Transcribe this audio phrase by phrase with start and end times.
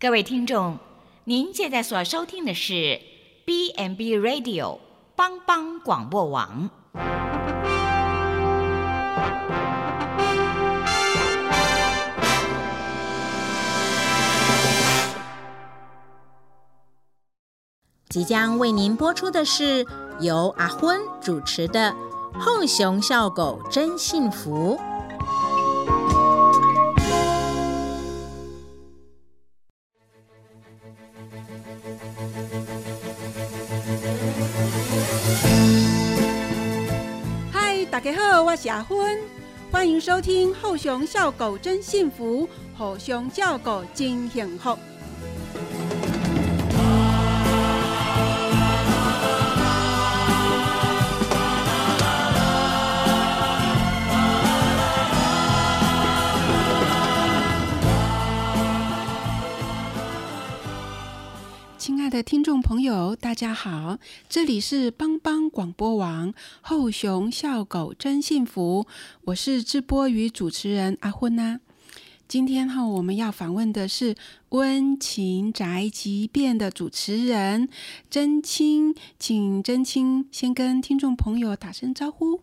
[0.00, 0.78] 各位听众，
[1.24, 3.00] 您现在所收听的是
[3.44, 4.78] B n B Radio
[5.16, 6.70] 帮帮广播网。
[18.08, 19.84] 即将为您播出的是
[20.20, 21.92] 由阿昏主持的
[22.38, 24.78] 《后熊笑狗真幸福》。
[38.48, 39.18] 我结婚，
[39.70, 44.70] 欢迎收听《后熊笑狗真幸福》，后熊叫狗真幸福。
[62.22, 68.86] 听众朋友，大家好，这里是帮帮广播网后熊笑狗真幸福，
[69.26, 71.60] 我是直播与主持人阿昏呐、
[72.26, 74.16] 今天哈，我们要访问的是
[74.48, 77.68] 温情宅急便的主持人
[78.10, 82.42] 真青，请真青先跟听众朋友打声招呼。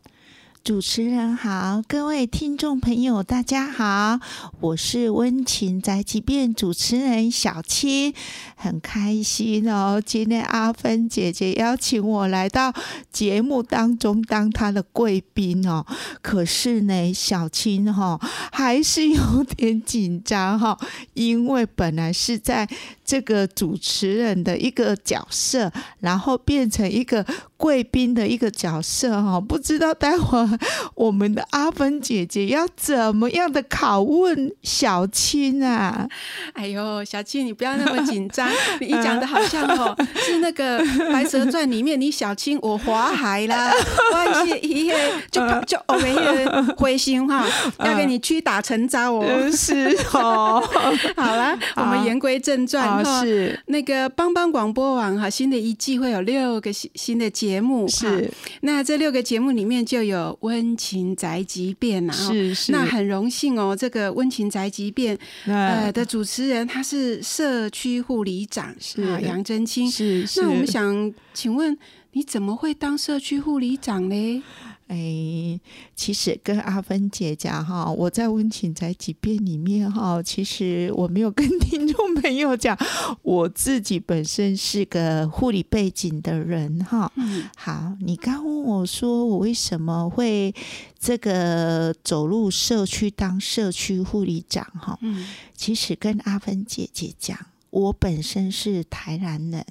[0.65, 4.19] 主持人好，各位听众朋友，大家好，
[4.61, 8.15] 我是温情宅急便主持人小七，
[8.55, 10.01] 很开心哦。
[10.03, 12.73] 今天阿芬姐姐邀请我来到
[13.11, 15.85] 节目当中当她的贵宾哦，
[16.23, 18.19] 可是呢，小青哈、哦、
[18.51, 20.79] 还是有点紧张哈、哦，
[21.13, 22.67] 因为本来是在
[23.05, 27.23] 这个主持人的一个角色，然后变成一个
[27.57, 30.59] 贵宾的一个角色哈、哦，不知道待会儿
[30.95, 36.07] 我们的阿芬姐姐要怎么样的拷问小青啊？
[36.53, 40.79] 哎呦，小青，你不要那么紧张， 你讲的好像哦是那个
[41.13, 43.71] 《白蛇传》里面你小青我华海啦，
[44.13, 44.95] 我是一个
[45.31, 47.45] 就就我们一个灰心哈，
[47.79, 49.25] 要给你屈打成招哦。
[49.27, 50.61] 嗯是哦，
[51.15, 53.23] 好啦，我们言归正传啊哈。
[53.23, 69.89] 是那个帮帮广播网哈，新的一季会有六个新新的节目，哈是那这六个节目里面就有温情宅急便呐，哈是是，那很荣幸哦，这个温情宅急便呃的主持人他是社区护理长是啊杨真清。
[69.89, 70.41] 是是。
[70.41, 71.77] 那我们想请问，
[72.13, 74.43] 你怎么会当社区护理长呢？
[74.87, 75.59] 哎，
[75.95, 82.77] 其实跟阿芬姐讲哈，我在温情宅急便里面哈，其实我没有跟 听众朋友讲，
[83.23, 87.11] 我自己本身是个护理背景的人哈。
[87.15, 90.53] 嗯好，你刚问我说我为什么会
[90.99, 94.99] 这个走入社区当社区护理长哈？
[95.01, 97.35] 嗯其实跟阿芬姐姐讲，
[97.71, 99.65] 我本身是台南人，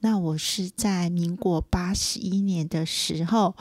[0.00, 3.54] 那我是在民国八十一年的时候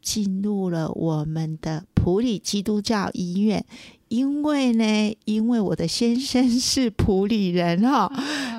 [0.00, 3.64] 进入了我们的普里基督教医院。
[4.08, 8.10] 因为呢，因为我的先生是普里人哈、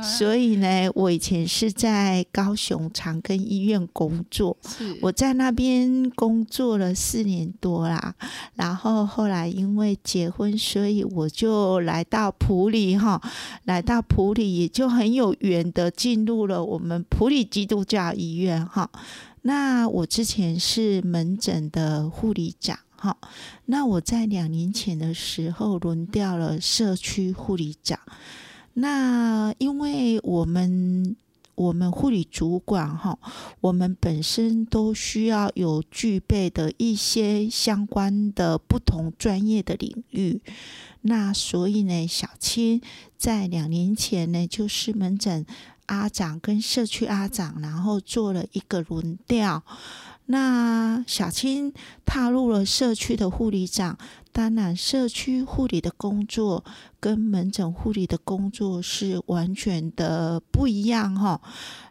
[0.01, 4.55] 所以呢，我以前是在高雄长庚医院工作。
[5.01, 8.15] 我在那边工作了四年多啦，
[8.55, 13.21] 然后后来因为结婚，所以我就来到普里哈，
[13.65, 18.89] 来到普里也就很有缘的进入了我们普里基督教医院哈。
[19.43, 23.17] 那我之前是门诊的护理长哈，
[23.65, 27.99] 那我在两年前的时候轮调了社区护理长。
[28.73, 31.15] 那因为我们
[31.55, 33.17] 我们护理主管哈，
[33.59, 40.39] 我们本身都需要有具备的一些相关的不同专业的领域。
[41.01, 42.79] 那所以呢，小青
[43.17, 45.45] 在两年前呢，就是门诊
[45.91, 49.61] 阿长跟社区阿长，然后做了一个轮调。
[50.27, 51.73] 那小青
[52.05, 53.97] 踏入了社区的护理长，
[54.31, 56.63] 当然社区护理的工作
[57.01, 61.41] 跟门诊护理的工作是完全的不一样哈。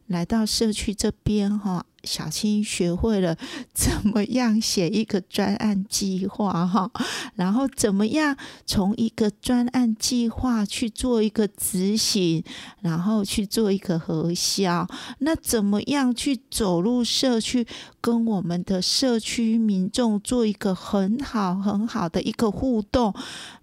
[0.06, 3.36] 来到社区这边哈，小青学会了
[3.72, 6.90] 怎么样写一个专案计划哈，
[7.36, 8.36] 然后怎么样
[8.66, 12.42] 从一个专案计划去做一个执行，
[12.80, 14.86] 然后去做一个核销。
[15.18, 17.66] 那怎么样去走入社区，
[18.00, 23.14] 跟我们的社区民众做一个很好很好的一个互动？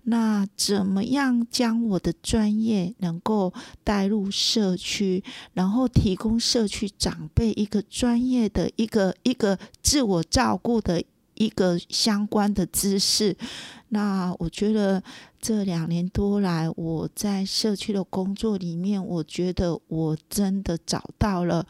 [0.10, 3.54] 那怎么样将我的专业能够
[3.84, 5.22] 带入社区，
[5.54, 11.04] 然后提供社区长辈一个专业业的一个一个自我照顾的
[11.36, 13.36] 一个相关的知识。
[13.90, 15.02] 那我觉得
[15.40, 21.66] 这两年多来，我在社区的工作里面，我觉得我真的找到了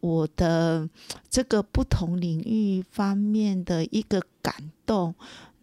[0.00, 0.88] 我的
[1.30, 5.14] 这个不同领域方面的一个感动。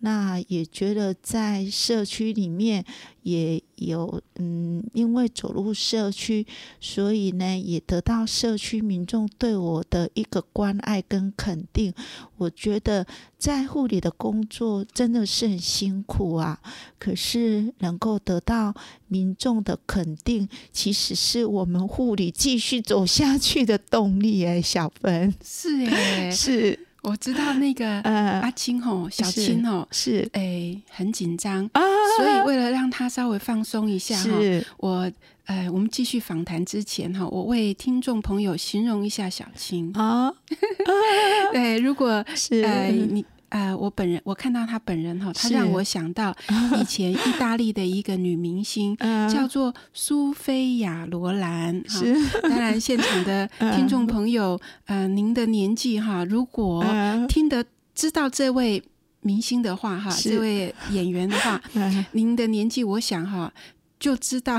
[0.02, 2.86] 那也觉得在社区里面
[3.24, 6.48] 也有，嗯，因为走入社区，
[6.80, 11.94] 所以呢，也得到社区民众对我的一个关爱跟肯定。
[12.38, 13.06] 我觉得
[13.38, 16.62] 在护理的工作真的是很辛苦啊，
[16.98, 18.74] 可是能够得到
[19.08, 24.46] 民众的肯定，其实是我们护理继续走下去的动力。
[24.46, 26.88] 哎，小芬，是哎， 是。
[27.02, 31.82] 我知道那个阿青吼，小青哦是诶很紧张啊，
[32.18, 34.30] 所以为了让他稍微放松一下哈，
[34.78, 35.12] 我
[35.46, 39.92] 呃我们继续访谈之前哈，我为听众朋友形容一下小青。
[39.94, 40.34] 啊，
[41.54, 42.62] 对，如果是。
[42.64, 43.26] 呃你。
[43.50, 46.36] 呃，我本人我看到她本人哈，她让我想到
[46.80, 48.96] 以前意大利的一个女明星，
[49.32, 51.84] 叫做苏菲亚罗兰。
[51.88, 56.86] 是，当然现场的 听众朋友，呃，您的年纪哈，如果
[57.28, 58.82] 听得知道这位
[59.22, 61.62] 明星的话哈，这位演员的话，
[62.14, 63.52] 您的年纪，我想哈。
[64.00, 64.58] 就知道，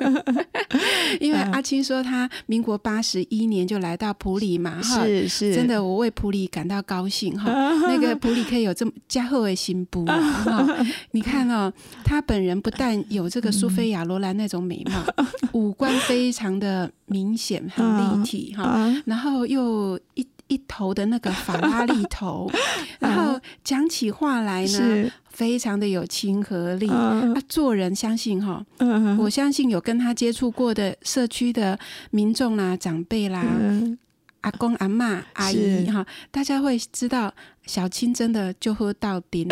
[1.18, 7.50] 因为阿青说他民国八十一年就来到普里嘛，哈，是是，真的我为普里感到高兴哈。
[7.88, 10.66] 那个普里可以有这么加厚的新布哈，
[11.12, 11.72] 你看哦，
[12.04, 15.02] 他本人不但有这个苏菲亚罗兰那种美貌，
[15.52, 20.26] 五官非常的明显很立体哈，然后又一。
[20.50, 22.50] 一头的那个法拉利头，
[23.00, 26.88] 然后讲起话来呢，非常的有亲和力。
[26.88, 28.66] 啊，做人相信哈，
[29.20, 31.78] 我相信有跟他接触过的社区的
[32.10, 33.46] 民众啦、长辈啦。
[34.40, 37.32] 阿公、阿妈、阿姨哈，大家会知道
[37.68, 39.46] 小青真的就喝到底，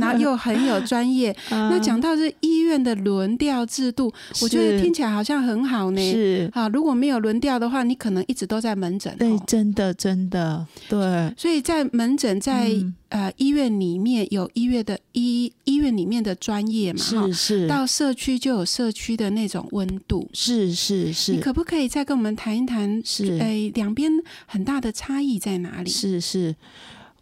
[0.00, 1.34] 然后又很有专业。
[1.48, 4.12] 那讲到这医院的轮调制度，
[4.42, 6.12] 我觉得听起来好像很好呢。
[6.12, 9.16] 是啊，如果没有轮调的话，你可能一直都在门诊。
[9.16, 11.32] 对，真的真的对。
[11.38, 12.70] 所以在门诊，在
[13.10, 17.68] 呃医院里面有医院的医医院里面的专业嘛，是是。
[17.68, 21.32] 到社区就有社区的那种温度，是是是。
[21.32, 23.00] 你可不可以再跟我们谈一谈？
[23.04, 24.10] 是哎，两边。
[24.46, 25.90] 很大的差异在哪里？
[25.90, 26.54] 是是，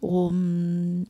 [0.03, 0.25] 我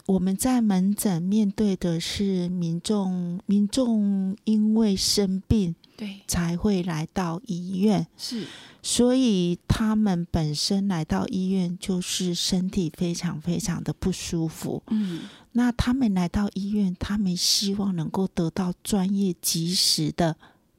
[0.05, 8.05] 我们在门诊面对的是民众，民众因为生病，对，才会来到医院。
[8.15, 8.45] 是，
[8.83, 14.83] 所以他们本身来到医院就是身体非常非常的不舒服。
[14.91, 15.21] 嗯，
[15.53, 20.35] 那他们来到医院，他们希望能够得到专业及时的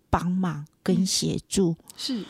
[0.09, 1.75] 帮忙跟协助。
[1.97, 2.25] 是。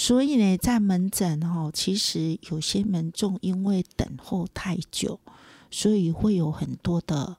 [0.00, 5.18] 所以呢，在门诊哦，其实有些民众因为等候太久，
[5.72, 7.36] 所以会有很多的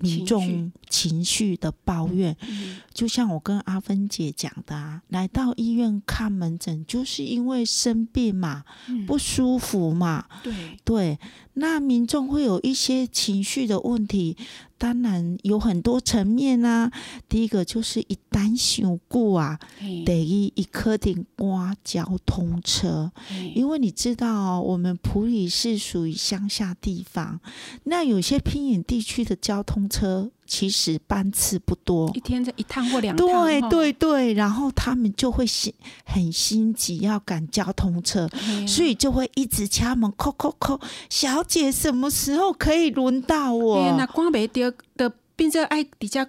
[0.00, 2.36] 民众情绪的抱怨。
[2.92, 8.64] 就像我跟阿芬姐讲的啊，来到医院看门诊，就是因为生病嘛，
[9.06, 10.26] 不舒服嘛。
[10.42, 10.52] 对
[10.84, 11.18] 对，
[11.54, 14.36] 那民众会有一些情绪的问题。
[14.80, 16.90] 当然有很多层面啊。
[17.28, 19.60] 第一个就是一旦想过啊，
[20.06, 23.12] 得一一颗顶刮交通车，
[23.54, 27.40] 因为你知道我们普里是属于乡下地方，
[27.84, 30.30] 那有些偏远地区的交通车。
[30.50, 33.24] 其实班次不多，一天这一趟或两趟。
[33.24, 35.72] 对对对，然后他们就会心
[36.04, 38.28] 很心急，要赶交通车，
[38.66, 40.80] 所以就会一直敲门，叩叩叩。
[41.08, 43.94] 小姐，什么时候可以轮到我？
[43.96, 46.26] 那光没丢的，变成爱比较。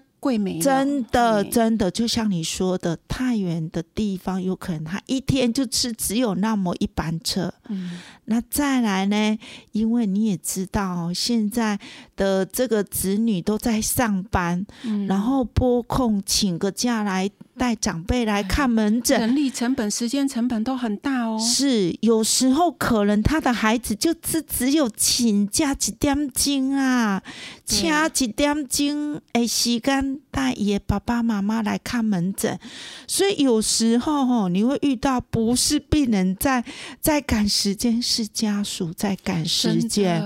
[0.61, 7.51] 真的真的，就像你说的，太远的地方，有可能他一天就吃只有那么一班车。
[7.69, 9.39] 嗯，那再来呢？
[9.71, 11.79] 因为你也知道，现在
[12.15, 14.65] 的这个子女都在上班，
[15.07, 17.29] 然后拨空请个假来。
[17.61, 21.37] 带长辈来看门诊，人力成本、时间成本都很大哦。
[21.37, 27.21] 是，有时候可能他的孩子就只只有请假几点钟啊，
[27.63, 32.59] 掐几点钟诶时间带爷爸爸妈妈来看门诊，
[33.05, 36.65] 所以有时候吼你会遇到不是病人在
[36.99, 40.19] 在赶时间，是家属在赶时间。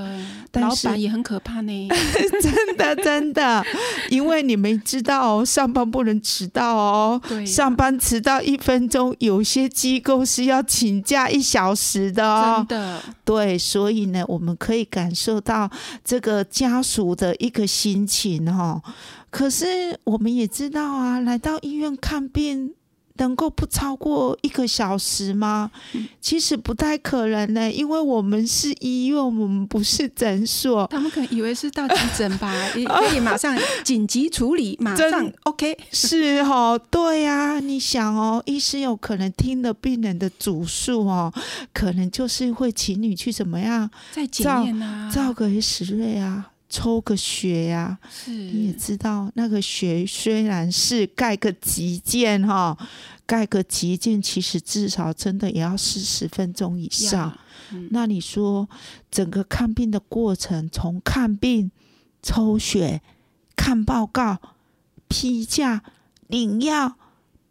[0.61, 1.89] 老板也很可怕呢，
[2.41, 3.65] 真的真的，
[4.09, 7.21] 因为你们知道哦，上班不能迟到哦。
[7.27, 12.65] 对，上班迟到一分钟，有些机构是要请假一小时的哦。
[12.69, 15.69] 真的，对，所以呢，我们可以感受到
[16.03, 18.81] 这个家属的一个心情哈。
[19.29, 22.73] 可是我们也知道啊，来到医院看病。
[23.17, 25.71] 能够不超过一个小时吗？
[26.19, 30.87] 其实不太可能呢，因为我们是医院，我们不是诊所。
[30.87, 35.77] 他们可能以为是到急诊吧， 也可以马上紧急处理， 马上 OK。
[35.91, 41.31] 是哦，对呀、你想哦，医师有可能听了病人的主诉哦，
[41.73, 52.77] 可能就是会请你去怎么样再检验啊，照个 X 瑞啊，抽个血呀、是你也知道，那个血虽然是盖个急件哈、
[53.25, 57.37] 盖个急件，其实至少真的也要四十分钟以上。
[57.89, 58.69] 那你说
[59.09, 61.71] 整个看病的过程，从看病、
[62.21, 63.01] 抽血、
[63.55, 64.39] 看报告、
[65.07, 65.83] 批假、
[66.27, 66.95] 领药，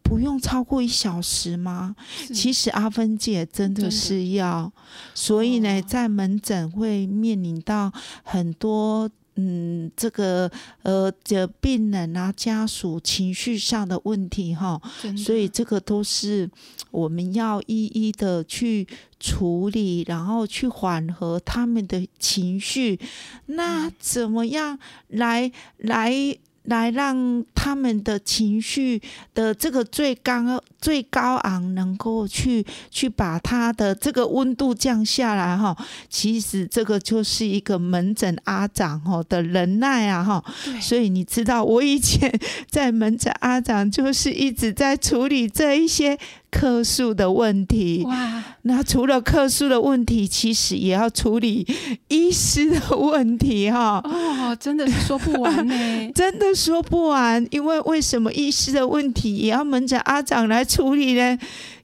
[0.05, 1.97] 不用超过一小时吗？
[2.33, 4.73] 其实阿芬姐真的是要，
[5.15, 7.93] 所以呢，哦在门诊会面临到
[8.23, 9.11] 很多。
[9.37, 10.49] 嗯，这个
[10.83, 14.81] 呃，这病人啊，家属情绪上的问题哈，
[15.17, 16.49] 所以这个都是
[16.93, 18.87] 我们要一一的去
[19.19, 23.01] 处理，然后去缓和他们的情绪。
[23.47, 26.15] 那怎么样来来
[26.63, 29.01] 来让他们的情绪
[29.33, 35.75] 的这个最高最高昂能够去去把他的这个温度降下来哈？
[36.11, 40.45] 其实这个就是一个门诊阿长哈的忍耐啊哈。
[40.79, 42.31] 所以你知道，我以前
[42.69, 46.19] 在门诊阿长就是一直在处理这一些
[46.51, 48.03] 客诉的问题。
[48.05, 51.67] 哇，那除了客诉的问题，其实也要处理
[52.09, 54.03] 医师的问题哈。
[54.05, 55.75] 哦，真的是说不完呢。
[56.15, 61.39] 真的说不完，因为为什么医师的问题也要门诊阿长来处理呢？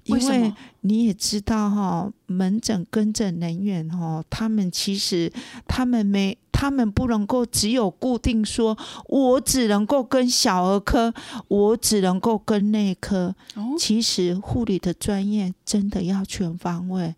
[0.05, 0.53] 因为？
[0.83, 5.31] 你也知道哈、门诊跟诊人员哈、他们其实
[5.69, 11.13] 他们没，他们不能够只有固定说，我只能够跟小儿科，
[11.49, 13.35] 我只能够跟内科。
[13.57, 17.15] 哦，其实护理的专业真的要全方位，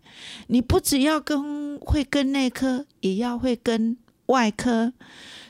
[0.47, 3.95] 你不只要跟会跟内科，也要会跟
[4.25, 4.91] 外科。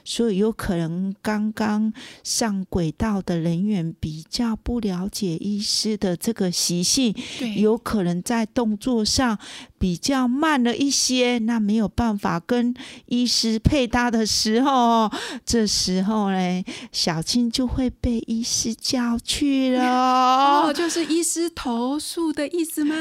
[0.03, 1.91] 所以有可能刚刚
[2.24, 7.15] 上轨道的人员比较不了解医师的这个习性，
[7.57, 9.38] 有可能在动作上
[9.84, 12.74] 比较慢了一些，那没有办法跟
[13.08, 15.12] 医师配搭的时候，
[15.46, 16.63] 这时候呢，
[16.94, 20.74] 小青就会被医师叫去了哦， 哦。
[20.74, 22.96] 就是医师投诉的意思吗？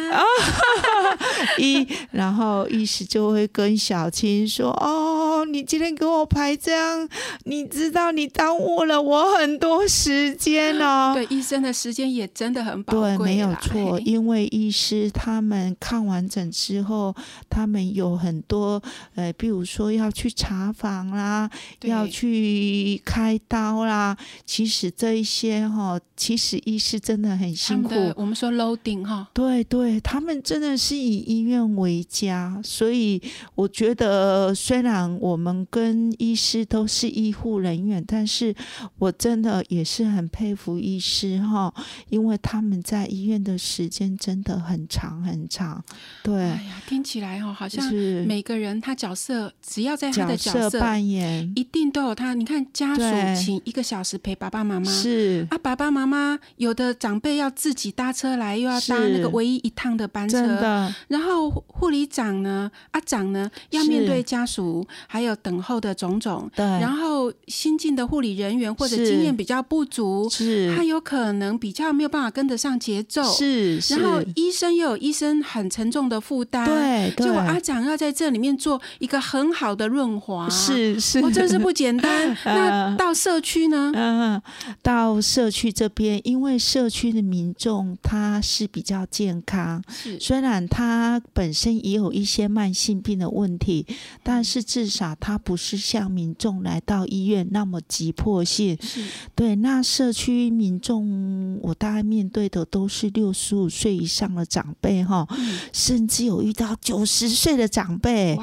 [1.59, 7.09] 医，然后医师就会跟小青说：“哦，你今天给我排这样，
[7.45, 17.15] 你知道你耽误了我很多时间哦。”对，医生的时间也真的很宝贵对，贵，没有错，因为医师他们看完诊之后，
[17.51, 18.83] 他们有很多
[19.15, 21.51] 呃，比如说要去查房啦，
[21.83, 27.91] 要去开刀啦，其实这一些哈、其实医师真的很辛苦。
[28.17, 33.21] 我们说 loading 哈，对对，他们真的是以医院为家，所以
[33.55, 38.55] 我觉得，虽然我们跟医师都是医护人员，但是
[38.99, 41.75] 我真的也是很佩服医师哈，
[42.09, 45.85] 因为他们在医院的时间真的很长很长。
[46.23, 47.93] 对哎，呀，听起来哦，好像
[48.25, 51.53] 每个人他角色，只要在他的角色扮演。
[51.57, 52.35] 一定都有他。
[52.35, 53.03] 你看家属
[53.37, 55.45] 请一个小时陪爸爸妈妈，是。
[55.51, 60.39] 啊，爸爸妈妈有的长辈要自己搭车来，又要搭那个唯一一趟的班车。
[60.39, 60.95] 真的。
[61.09, 66.49] 然后护护理长呢，阿长呢，要面对家属，还有等候的种种。
[66.55, 70.73] 对，然后新进的护理人员或者经验比较不足，是。
[70.77, 73.25] 他有可能比较没有办法跟得上节奏。
[73.33, 77.27] 是是，然后医生又有医生很沉重的负担，对对。
[77.27, 82.37] 结果阿长要在这里面做一个很好的润滑，，是是，我，真是不简单。
[82.45, 83.91] 那到社区呢？
[83.95, 84.41] 嗯，
[84.83, 90.21] 到社区这边，因为社区的民众他是比较健康，是。
[90.21, 93.87] 虽然他本身也有一些慢性病的问题，
[94.23, 98.77] 但是至少他不是像民众来到医院那么急迫性。
[98.83, 99.03] 是。
[99.35, 105.59] 对，那社区民众，我大概面对的都是六十五岁以上的长辈哈，嗯。
[105.73, 108.37] 甚至有遇到九十岁的长辈。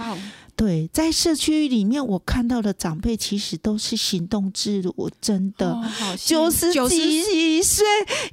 [0.59, 5.79] 对，在社区里面，我看到的长辈其实都是行动自如，真的。
[6.17, 7.85] 九十九十几岁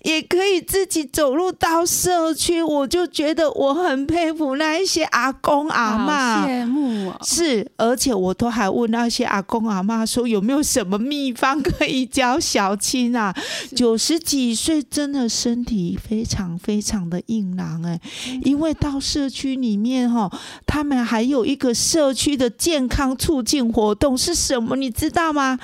[0.03, 6.49] 也可以自己走入到社区，我就觉得我很佩服那一些阿公阿好嬷。
[6.49, 7.21] 羡慕哦。
[7.23, 13.33] 是，而且我都还问那些阿公阿妈说有没有什么秘方可以教小青啊？
[13.77, 18.01] 九十几岁真的身体非常非常的硬朗哎、
[18.43, 20.29] 因为到社区里面哈，
[20.67, 24.75] 他们还有一个社区的健康促进活动是什么？
[24.77, 25.59] 你知道吗？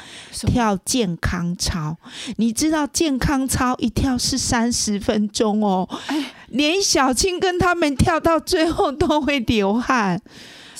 [0.46, 1.96] 跳健康操。
[2.36, 10.20] 你知道健康操一跳是三十分钟哦，哎，连小青跟他们跳到最后都会流汗。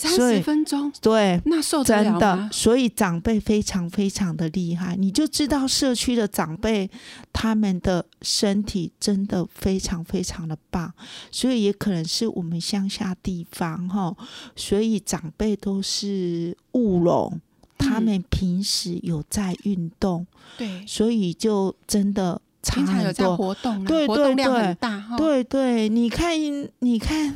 [0.09, 2.49] 三十分钟，对，那受得真的，？
[2.53, 6.91] 所以长辈非常非常的厉害，你就知道社区的长辈
[7.33, 10.93] 他们的身体真的非常非常的棒，
[11.31, 14.15] 所以也可能是我们乡下地方哈，
[14.57, 17.41] 所以长辈都是务农，
[17.79, 23.37] 他嗯们平时有在运动，对，所以就真的差平常有在很多。
[23.37, 25.17] 活动啊，对对活动量对很大哈。
[25.17, 26.37] 对对，你看，
[26.81, 27.35] 你看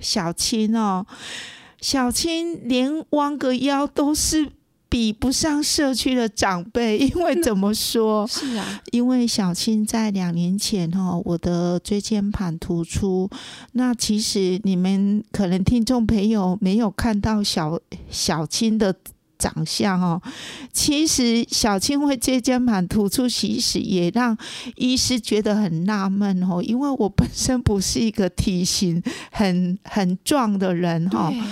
[0.00, 1.06] 小青哦，
[1.80, 4.48] 小青连弯个腰都是
[4.88, 8.26] 比不上社区的长辈， 因为怎么说？
[8.30, 13.28] 是啊，因为小青在两年前哦，我的椎间盘突出。
[13.72, 17.78] 那其实你们可能听众朋友没有看到小
[18.10, 18.94] 小青的
[19.38, 20.20] 长相哦，
[20.72, 24.36] 其实小青会椎间盘突出，其实也让
[24.76, 31.48] 医师觉得很纳闷哦，因为我本身不是一个体型很很壮的人哈、对，很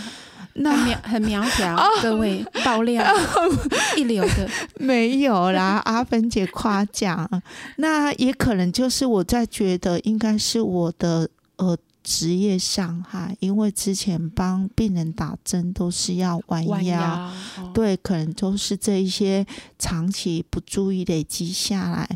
[0.56, 3.04] 那苗很苗条，各位爆料
[3.96, 4.48] 一流的，
[4.78, 7.28] 没有啦，阿芬姐夸奖，
[7.76, 17.32] 那也可能就是我在觉得应该是我的呃职业伤害，因为之前帮病人打针都是要弯弯腰。
[17.72, 19.44] 对，可能都是这一些
[19.78, 22.06] 长期不注意累积下来，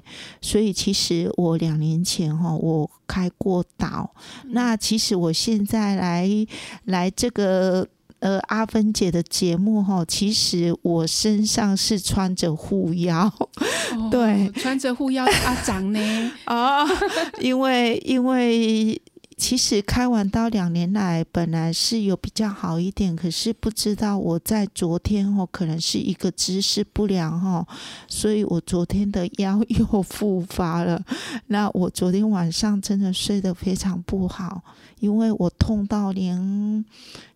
[0.43, 4.15] 所以其实我两年前哈，我开过刀。
[4.45, 6.29] 嗯那其实我现在来
[6.85, 7.87] 来这个
[8.19, 13.49] 呃阿芬姐的节目哈，其实我身上是穿着护腰哦
[14.11, 15.99] 对穿着护腰的阿长呢，
[16.47, 16.87] 哦，
[17.41, 19.01] 因为因为。
[19.39, 27.65] 其实开完刀两年来，本来是有比较好一点，可是不知道我在昨天哦，可能是一个姿势不良哦，
[28.09, 31.01] 所以我昨天的腰又复发了。
[31.47, 34.61] 那我昨天晚上真的睡得非常不好，
[34.99, 36.85] 因为我痛到连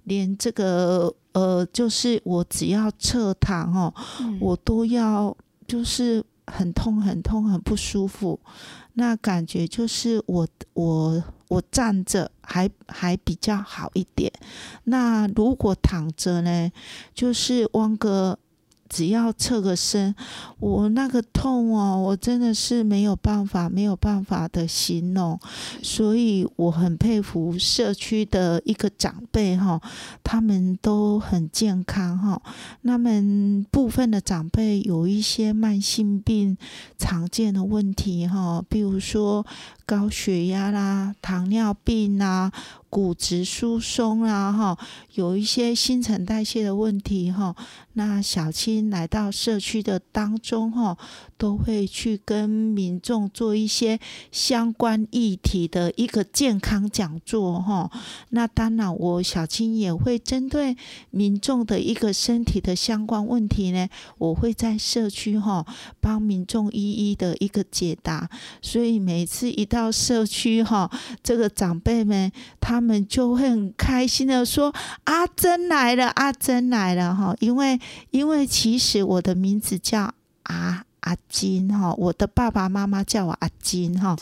[0.03, 5.35] 连这个呃，就是我只要侧躺哦，嗯我都要
[5.69, 8.41] 就是很痛很痛很不舒服，
[8.95, 14.33] 那感觉就是我我我站着还还比较好一点，
[14.85, 16.73] 那如果躺着呢，
[17.15, 18.39] 就是汪哥。
[18.93, 20.15] 只要侧个身，
[20.59, 25.41] 我那个痛哦，我真的是没有办法，没有办法的形容，
[25.83, 29.81] 所以我很佩服社区的一个长辈哈，
[30.23, 32.43] 他们都很健康哈，
[32.83, 36.59] 那么部分的长辈有一些慢性病
[36.99, 39.47] 常见的问题哈，比如说
[39.87, 42.53] 高血压啦、糖尿病啦、
[42.91, 44.79] 骨质疏松啦哈，
[45.15, 47.57] 有一些新陈代谢的问题哈。
[47.95, 50.97] 那小青来到社区的当中哈，
[51.37, 54.01] 都会去跟民众做一些
[54.31, 57.91] 相关议题的一个健康讲座哈。
[58.31, 60.77] 那当然，我小青也会针对
[61.11, 63.87] 民众的一个身体的相关问题呢，
[64.19, 65.67] 我会在社区哈
[66.01, 68.31] 帮民众一一的一个解答。
[68.63, 70.91] 所以每次一到社区哈，
[71.23, 74.75] 这个长辈们他们就会很开心的说
[75.05, 77.79] ：“阿珍来了，阿珍来了哈！”因为
[78.11, 80.15] 因为其实我的名字叫
[80.45, 80.85] 阿。
[81.03, 84.17] 阿金哈，我的爸爸妈妈叫我阿金哈，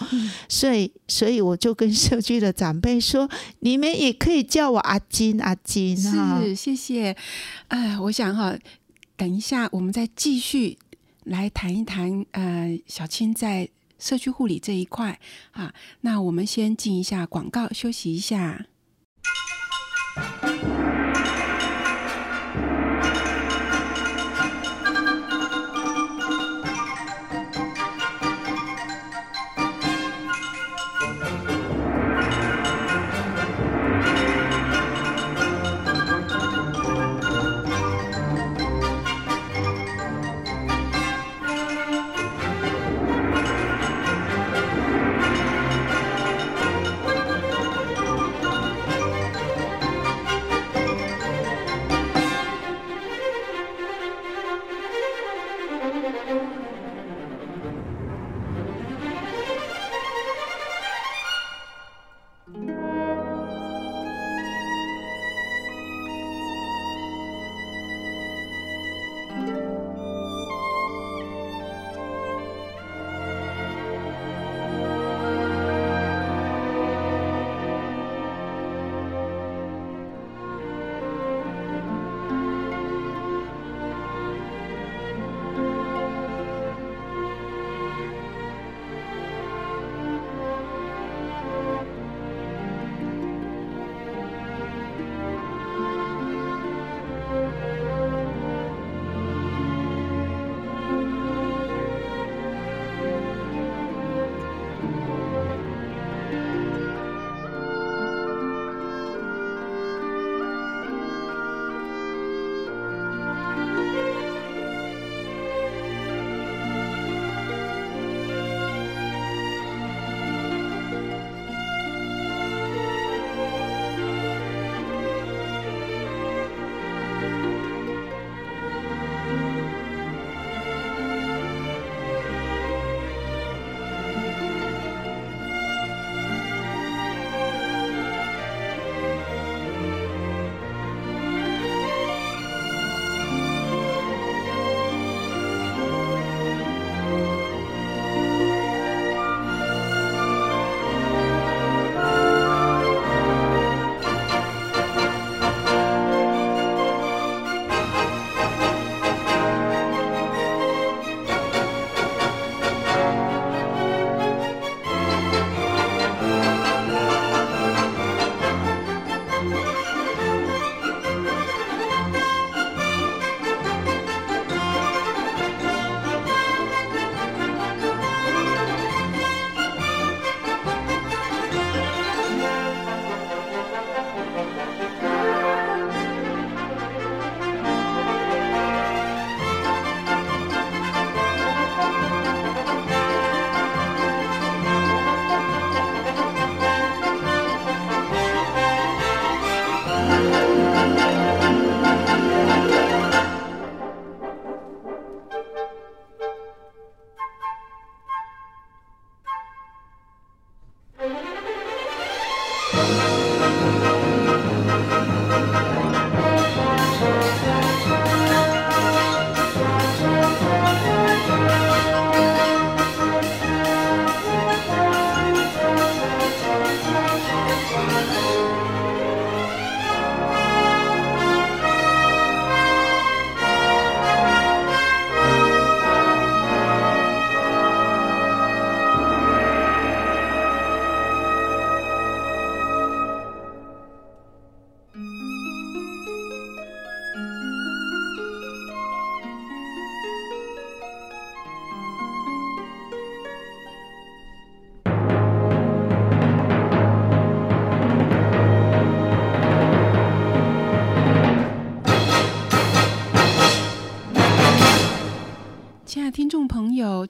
[0.49, 6.41] 所以所以我就跟社区的长辈说，你们也可以叫我阿金阿金哈。
[6.41, 7.15] 是谢谢，
[7.69, 8.57] 呃，我想哈，
[9.15, 10.79] 等一下我们再继续
[11.25, 13.69] 来谈一谈，呃，小青在
[13.99, 15.21] 社区护理这一块
[15.51, 15.75] 啊。
[16.01, 18.65] 那我们先进一下广告，休息一下。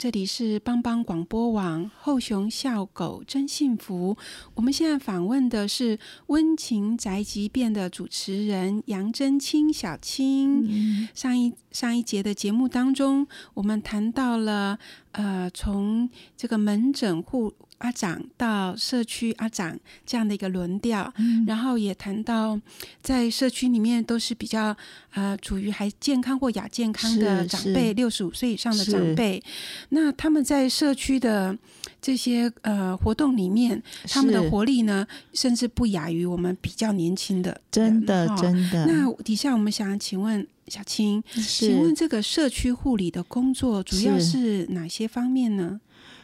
[0.00, 4.16] 这里是帮帮广播网后熊笑狗真幸福。
[4.54, 11.06] 我们现在访问的是温情宅急便的主持人杨真清小青。
[11.14, 14.78] 上一上一节的节目当中，我们谈到了
[15.12, 17.52] 呃，从这个门诊护。
[17.80, 21.12] 阿长到社区阿长这样的一个轮调，
[21.46, 22.58] 然后也谈到
[23.02, 24.76] 在社区里面都是比较
[25.12, 29.42] 呃处于还健康或亚健康的长辈，六十五岁以上的长辈，
[29.90, 31.56] 那他们在社区的
[32.02, 38.86] 这些呃活动里面，他们的活力呢，甚至不亚于我们比较年轻的，真的真的。
[38.86, 45.80] 那底下我们想请问小青，请问这个社区护理的工作主要是哪些方面呢？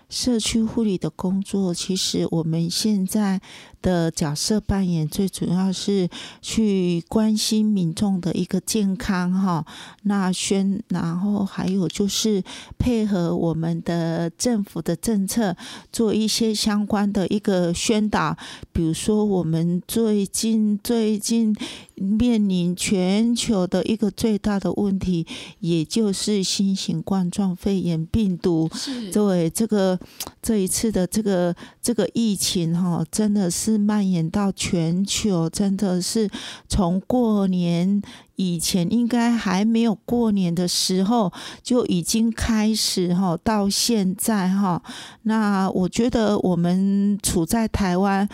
[0.09, 3.40] 社区护理的工作，其实我们现在
[3.87, 6.09] 的角色扮演，最主要是
[6.42, 9.64] 去关心民众的一个健康，哈。
[10.03, 12.42] 那宣，然后还有就是
[12.77, 15.57] 配合我们的政府的政策，
[15.92, 18.37] 做一些相关的一个宣导。
[18.72, 21.55] 比如说，我们最近最近
[21.94, 25.25] 面临全球的一个最大的问题，
[25.61, 28.68] 也就是新型冠状肺炎病毒。
[29.12, 29.96] 对这个。
[30.42, 36.29] 这一次的这个这个疫情哈，真的是蔓延到全球，真的是
[36.69, 38.03] 从过年
[38.37, 44.83] 以前应该还没有过年的时候就已经开始哈，到现在哈，
[45.23, 48.29] 那我觉得我们处在台湾，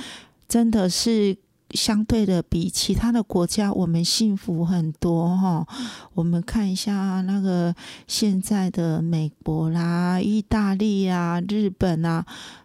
[0.48, 1.36] 真的是。
[1.74, 5.66] 相对的，比其他的国家我们幸福很多哈。
[6.14, 7.74] 我们看一下那个
[8.06, 12.24] 现在的美国啦、意大利啊、日本啊，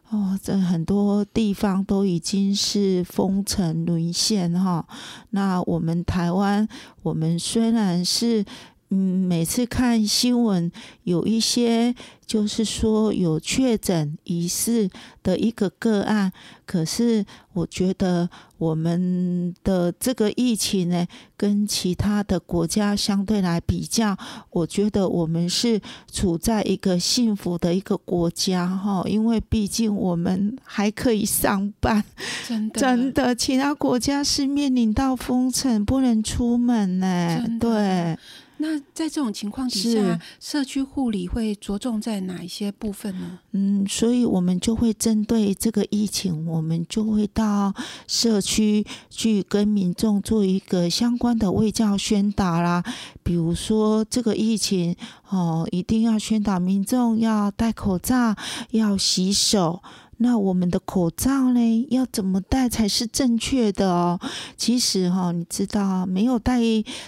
[0.10, 4.86] 哦，这很多地方都已经是封城沦陷哈。
[5.32, 6.68] 那我们台湾，
[7.04, 8.46] 我们虽然是。
[8.90, 10.72] 嗯，每次看新闻，
[11.04, 11.94] 有一些
[12.26, 14.90] 就是说有确诊疑似
[15.22, 16.32] 的一个个案，
[16.66, 24.18] 可是我觉得我们的这个疫情呢，跟其他的国家相对来比较，
[24.52, 32.02] 我觉得我们是处在一个幸福的一个国家哈，因为毕竟我们还可以上班，
[32.48, 38.18] 真的，真的，其他国家是面临到封城，不能出门呢，对。
[38.60, 43.40] 那在这种情况底下，社区护理会着重在哪一些部分呢？
[43.52, 47.74] 嗯，所以我们就会针对这个疫情，我们就会到
[48.08, 52.84] 社区去跟民众做一个相关的卫教宣导啦。
[53.24, 54.96] 比如说这个疫情
[55.30, 58.36] 哦，一定要宣导民众要戴口罩，
[58.72, 59.82] 要洗手。
[60.18, 61.88] 那我们的口罩呢？
[61.90, 64.20] 要怎么戴才是正确的哦？
[64.56, 66.60] 其实哈，你知道，没有戴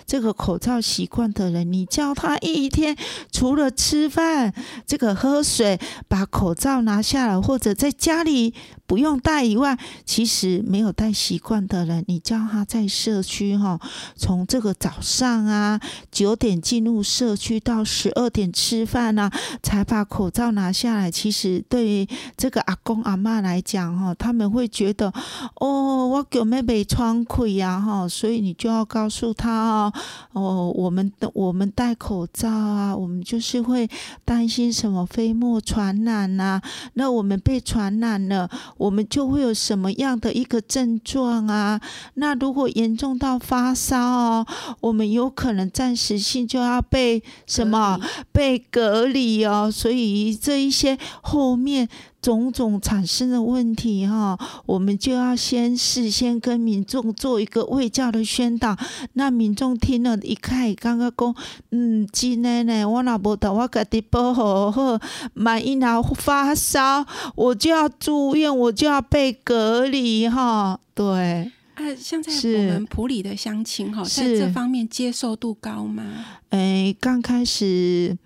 [0.05, 2.95] 这个口罩习惯的人，你叫他一天
[3.31, 4.53] 除了吃饭、
[4.85, 8.53] 这个喝水，把口罩拿下来，或者在家里。
[8.89, 13.79] 不用戴以外，其实没有戴习惯的人，你叫他在社区哈，
[14.15, 15.79] 从这个早上啊
[16.11, 21.11] 九点进入社区到十二点吃饭啊，才把口罩拿下来。
[21.11, 25.11] 其实对于这个阿公阿妈来讲哈，他们会觉得
[25.55, 29.93] 哦，我有没被穿盔呀哈，所以你就要告诉他哦，
[30.33, 33.89] 哦，我们的我们戴口罩啊，我们就是会
[34.25, 36.61] 担心什么飞沫传染呐，
[36.93, 38.49] 那我们被传染了。
[38.77, 41.79] 我们就会有什么样的一个症状啊？
[42.15, 44.47] 那如果严重到发烧哦，
[44.81, 47.99] 我们有可能暂时性就要被什么
[48.31, 49.69] 被隔离哦。
[49.71, 51.87] 所以这一些后面。
[52.21, 58.77] 种种产生的问题哈，我们就要先事先跟民众做一个卫教的宣导。
[59.13, 61.35] 那民众听了一看，刚刚讲，
[61.71, 64.99] 嗯，真的呢，我那无得我家己保护好，
[65.35, 67.05] 万一那发烧，
[67.35, 70.79] 我就要住院，我就要被隔离哈。
[70.93, 76.03] 对，啊，像在我们普里的乡亲哈，在这方面接受度高吗？
[76.49, 78.17] 哎，刚开始。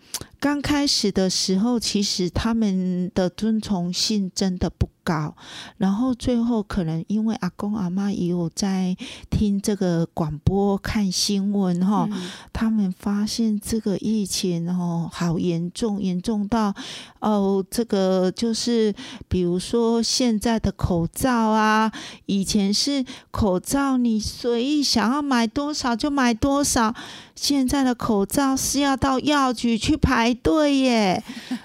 [0.43, 5.34] 刚开始的时候，其实他们的遵从性真的不高。
[5.77, 8.95] 然后最后可能因为阿公阿妈也有在
[9.29, 12.10] 听这个广播、看新闻哈，
[12.51, 16.73] 他们发现这个疫情哦好严重，严重到
[17.19, 18.93] 哦这个就是
[19.29, 21.89] 比如说现在的口罩啊，
[22.25, 26.93] 以前是口罩你随意想要买多少就买多少。
[27.36, 31.23] 现在的口罩是要到药局去排对耶，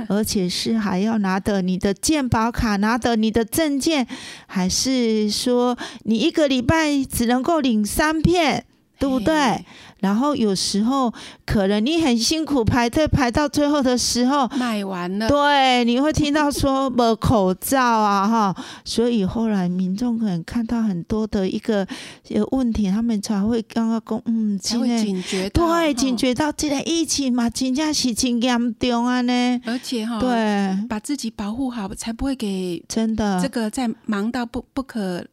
[0.08, 4.06] 而且是还要拿的你的健保卡，拿的你的证件，
[4.46, 8.64] 还是说你一个礼拜只能够领三片，
[8.98, 9.64] 对不对？
[10.00, 11.12] 然后有时候
[11.44, 21.86] 可能你很辛苦排队排到最后的时候，卖完了，对，你会听到说没口罩啊哈，所以后来民众可能看到很多的一个
[22.30, 29.60] 呃问题，他们才会刚刚讲，嗯，才会警觉到，对，警觉到这个疫情嘛，真正是真严重啊呢。
[29.64, 35.24] 而且哈，，对，把自己保护好，才不会给真的，这个在忙到不不可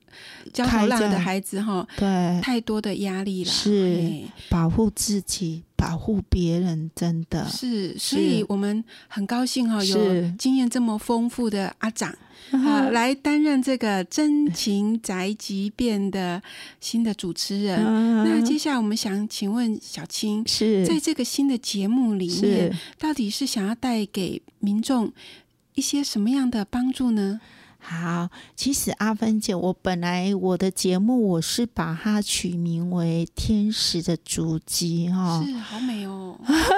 [0.53, 2.39] 焦头烂额的孩子哈对。
[2.41, 3.51] 太多的压力了。
[3.51, 7.47] 是保护自己，保护别人，真的。
[7.47, 12.15] 是，所以我们很高兴哈，有经验这么丰富的阿长
[12.51, 16.41] 啊，来担任这个真情宅急便的
[16.79, 17.83] 新的主持人。
[18.23, 20.85] 那接下来我们想请问小青，是。
[20.85, 25.11] 在这个新的节目里面，到底是想要带给民众
[25.73, 27.41] 一些什么样的帮助呢？
[27.87, 36.35] 好，其实阿芬姐，我本来我的节目我是把它取名为《天使的足迹》哈，是好美哦，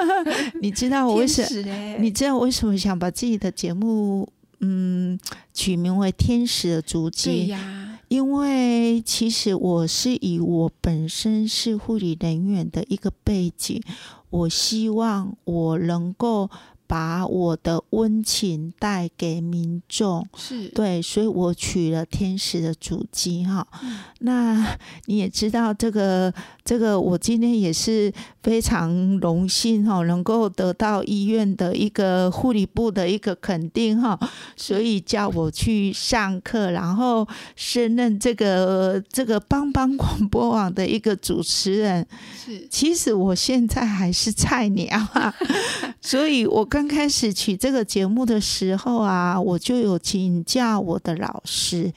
[0.62, 4.28] 你知道我为什天使哎，你知道我为什么想把自己的节目
[4.60, 5.18] 嗯
[5.54, 7.46] 取名为《天使的足迹》？
[7.48, 13.82] 呀，因为其实我是以我本身是护理人员的一个背景，
[14.30, 16.50] 我希望我能够
[16.88, 20.26] 把我的温情带给民众。
[20.36, 23.68] 是，对，所以我取了天使的主机哈。
[23.84, 26.34] 嗯那你也知道，这个
[26.66, 34.20] 这个，我今天也是非常荣幸哈，能够得到医院的一个护理部的一个肯定哈，
[34.56, 42.04] 所以叫我去上课，然后升任这个这个帮帮广播网的一个主持人。
[42.44, 45.32] 是，其实我现在还是菜鸟啊，
[46.02, 51.92] 所以我刚开始取这个节目的时候啊，我就有请教我的老师，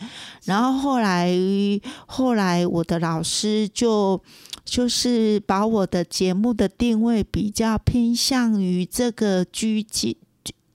[0.47, 1.31] 然后后来
[2.07, 4.19] 后来我的老师就
[4.65, 10.17] 就是把我的节目的定位比较偏向于这个居家。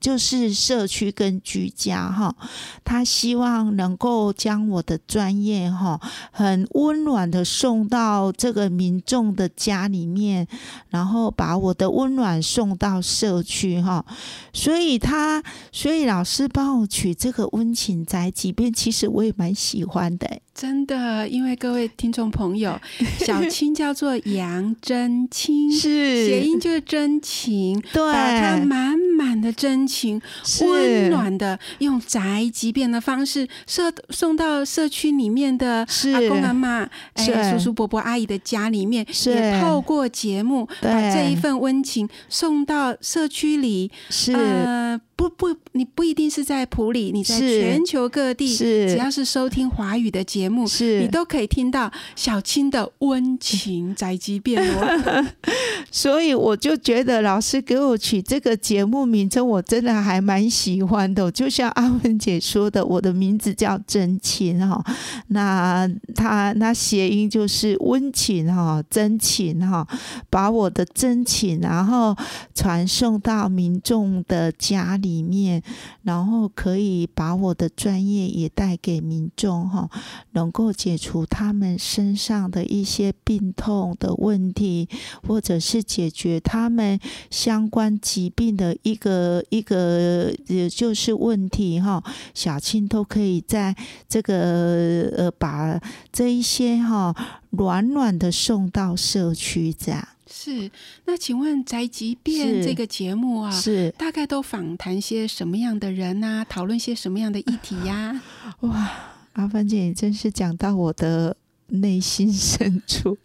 [0.05, 2.35] 就是社区跟居家哈，
[2.83, 5.99] 他希望能够将我的专业哈，
[6.31, 10.47] 很温暖的送到这个民众的家里面，
[10.89, 14.05] 然后把我的温暖送到社区哈。
[14.53, 20.39] 所以他，所以老师帮我取这个温情宅急便，其实我也蛮喜欢的。
[20.55, 22.79] 真的，因为各位听众朋友，
[23.19, 30.21] 小青叫做杨真青，是，谐音就是真情，对，把它满满的真情、
[30.61, 36.11] 温暖的，用宅急便的方式社送到社区里面的是。
[36.11, 37.51] 阿公阿妈、哎是。
[37.51, 39.31] 叔叔伯伯阿姨的家里面，是。
[39.31, 40.89] 也透过节目对。
[40.89, 43.91] 把这一份温情送到社区里。
[44.09, 48.89] 是、呃，不不，你不一定是在普里，你在全球各地，是。
[48.89, 55.25] 只要是收听华语的节目，是你都可以听到小青的温情宅急便哦。
[55.91, 61.31] 所以我就觉得老师给我取这个节目名称，我真的还蛮喜欢的。
[61.31, 64.84] 就像阿文姐说的，我的名字叫真情哈，
[65.27, 69.88] 那他那谐音就是温情哈，真情哈，
[70.29, 72.15] 把我的真情然后
[72.53, 75.62] 传送到民众的家里面，
[76.03, 79.89] 然后可以把我的专业也带给民众哈，
[80.35, 84.87] 能够解除他们身上的一些病痛的问题。
[85.25, 86.99] 或者是解决他们
[87.31, 93.75] 相关疾病的一个一个也就是问题哈，小青都可以在
[94.07, 95.79] 这个呃把
[96.11, 97.15] 这一些哈
[97.51, 100.69] 暖暖的送到社区这样是，
[101.05, 106.43] 那请问宅急便是这个节目啊，是大概都访谈些什么样的人啊？
[106.45, 108.21] 讨论些什么样的议题呀、
[108.61, 108.91] 哇，
[109.35, 111.35] 阿芬姐，你真是讲到我的
[111.67, 113.17] 内心 深处，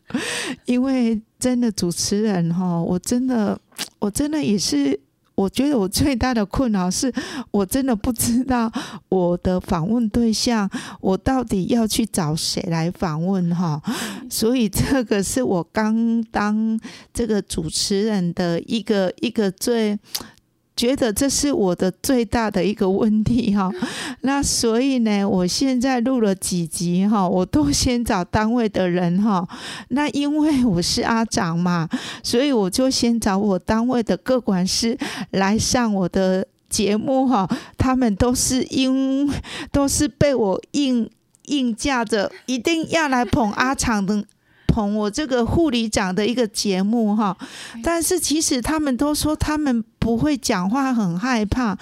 [0.67, 3.61] 因为真的主持人哈，我真的，
[3.99, 5.01] 我真的也是。
[5.37, 7.11] 我觉得我最大的困扰是，
[7.51, 8.71] 我真的不知道
[9.09, 10.69] 我的访问对象，
[11.01, 13.81] 我到底要去找谁来访问哈。
[14.29, 16.79] 所以这个是我刚当
[17.15, 19.99] 这个主持人的一个一个最
[20.81, 23.71] 觉得这是我的最大的一个问题哈。
[24.23, 29.47] 那所以呢，我现在录了几集哈，我都先找单位的人哈。
[29.89, 31.87] 那因为我是阿长嘛，
[32.23, 34.97] 所以我就先找我单位的各管事
[35.33, 37.47] 来上我的节目哈。
[37.77, 39.31] 他们都是因
[39.71, 41.11] 都是被我硬
[41.49, 44.25] 硬架着，一定要来捧阿长的。
[44.73, 47.37] 捧我这个护理长的一个节目哈，
[47.83, 51.79] 但是其实他们都说他们不会讲话，很害怕。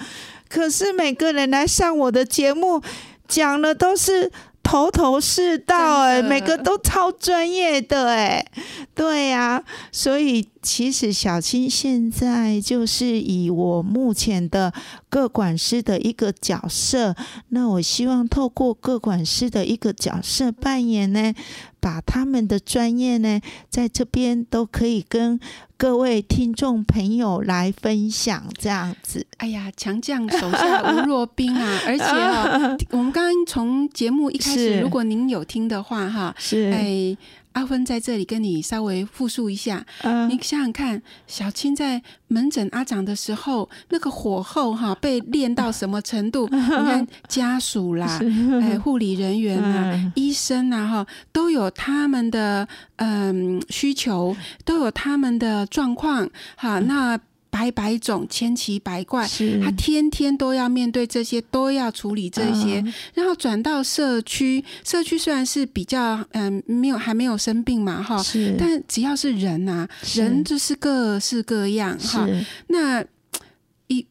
[0.47, 2.79] 可是每个人来上我的节目，
[3.27, 8.45] 讲的都是头头是道哎、每个都超专业的哎、
[8.93, 14.71] 对呀、所以其实小青现在就是以我目前的
[15.09, 17.15] 各管师的一个角色，
[17.49, 21.33] 那我希望透过各管师的一个角色扮演呢，
[21.79, 25.39] 把他们的专业呢，在这边都可以跟
[25.79, 29.25] 各位听众朋友来分享，这样子。
[29.37, 31.79] 哎呀，强将手下无弱兵啊！
[31.87, 37.15] 而且哦， 我们刚刚从节目一开始，如果您有听的话，哈，是，哎，
[37.53, 39.85] 阿芬在这里跟你稍微复述一下。
[40.03, 46.47] 嗯你想想看，小青在门诊阿长的时候，那个火候哈被练到什么程度？
[46.53, 48.19] 你看家属啦，
[48.61, 59.27] 哎， 护理人员啊，嗯医生啊，哈，都有他们的嗯需求，都有他们的状况，哈，那百百种千奇百怪。
[59.27, 72.27] 是他天天都要面对这些，都要处理这些，嗯然后转到社区，社区虽然是比较嗯没有还没有生病嘛哈，是，但只要是人啊，人就是各式各样哈。
[72.67, 73.03] 那
[73.87, 74.05] 一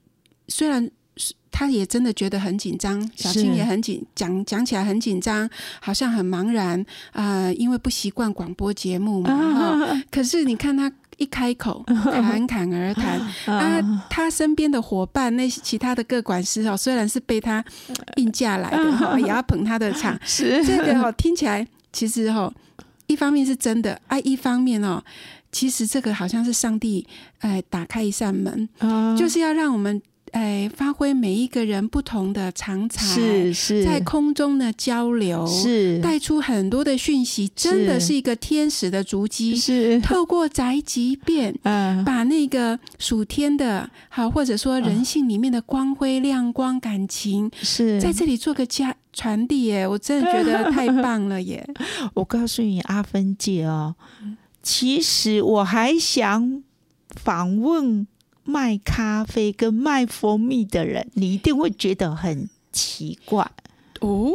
[0.48, 5.48] 虽然是他也真的觉得很紧张，小青也很紧，讲讲起来很紧张，
[5.80, 6.80] 好像很茫然
[7.12, 9.86] 啊、呃因为不习惯广播节目嘛哈。
[9.86, 13.20] 啊可是你看他一开口， 侃侃而谈。
[13.54, 17.62] 啊，他身边的伙伴那些其他的各管师哦，虽然是被他
[18.16, 20.64] 硬架来的哈，也要捧他的场， 是。
[20.64, 22.52] 这个哦，听起来其实哦，
[23.06, 25.02] 一方面是真的，啊，一方面哦，
[25.52, 27.06] 其实这个好像是上帝
[27.40, 30.00] 哎打开一扇门，啊就是要让我们
[30.32, 33.84] 哎发挥每一个人不同的长才，是是。
[33.84, 35.98] 在空中的交流，是。
[36.00, 38.14] 带出很多的讯息，真的是。
[38.18, 39.54] 一个天使的足迹。
[39.54, 40.00] 是。
[40.00, 42.04] 透过宅急便，嗯。
[42.04, 51.64] 把那个属天的，好或者说人性里面的光辉、亮光、感情，是在这里做个加传递耶，我真的觉得太 棒了耶！
[52.14, 54.36] 我告诉你，阿芬姐哦，嗯。
[54.60, 56.62] 其实我还想
[57.14, 58.06] 访问
[58.48, 63.46] 卖咖啡跟卖蜂蜜的人，你一定会觉得很奇怪。
[64.00, 64.32] 哦，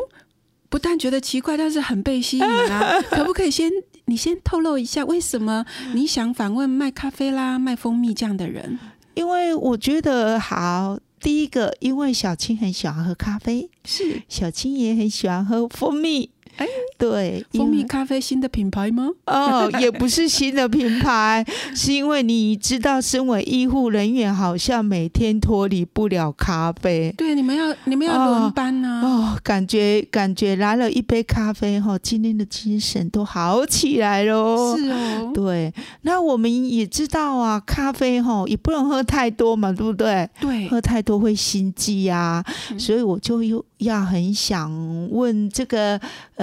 [0.70, 3.02] 不但觉得奇怪，但是很被吸引啊！
[3.10, 3.72] 可不可以先
[4.06, 8.78] 你先透露一下，为什么你想访问卖咖啡啦、卖蜂蜜这样的人？
[9.16, 16.30] 因为我觉得好，第一个，因为小青很喜欢喝咖啡，是小青也很喜欢喝蜂蜜。
[16.58, 19.10] 哎对，蜂蜜咖啡新的品牌吗？
[19.26, 21.46] 哦， 也不是新的品牌，
[21.76, 27.14] 是因为你知道，身为医护人员，好像每天脱离不了咖啡。
[27.18, 34.78] 对，你们要你们要轮班呢、哦，感觉感觉来了一杯咖啡哈、今天的精神都好起来喽。
[34.78, 40.30] 是哦，对，那我们也知道啊，咖啡哈、也不能喝太多嘛，对不对？
[40.40, 44.72] 对，喝太多会心悸啊，嗯所以我就又要很想
[45.12, 46.00] 问这个
[46.36, 46.43] 呃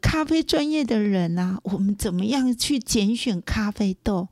[0.00, 4.28] 咖啡专业的人啊，我们怎么样去拣选咖啡豆，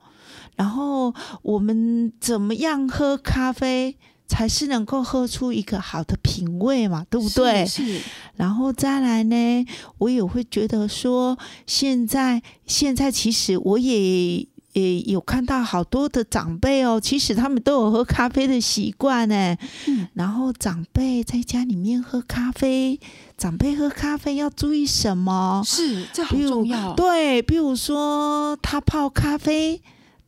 [0.56, 3.96] 然后我们怎么样喝咖啡
[4.26, 7.64] 才是能够喝出一个好的品味嘛，对不对？
[7.64, 8.00] 是是
[8.36, 9.66] 然后再来呢，
[9.98, 19.56] 我也会觉得说，现在现在其实我也也有看到好多的长辈哦，其实他们都有喝咖啡的习惯呢。
[19.86, 23.00] 嗯然后长辈在家里面喝咖啡，
[23.38, 25.62] 长辈喝咖啡要注意什么？
[25.64, 26.92] 是，这好重要。
[26.92, 29.80] 对，比如说他泡咖啡。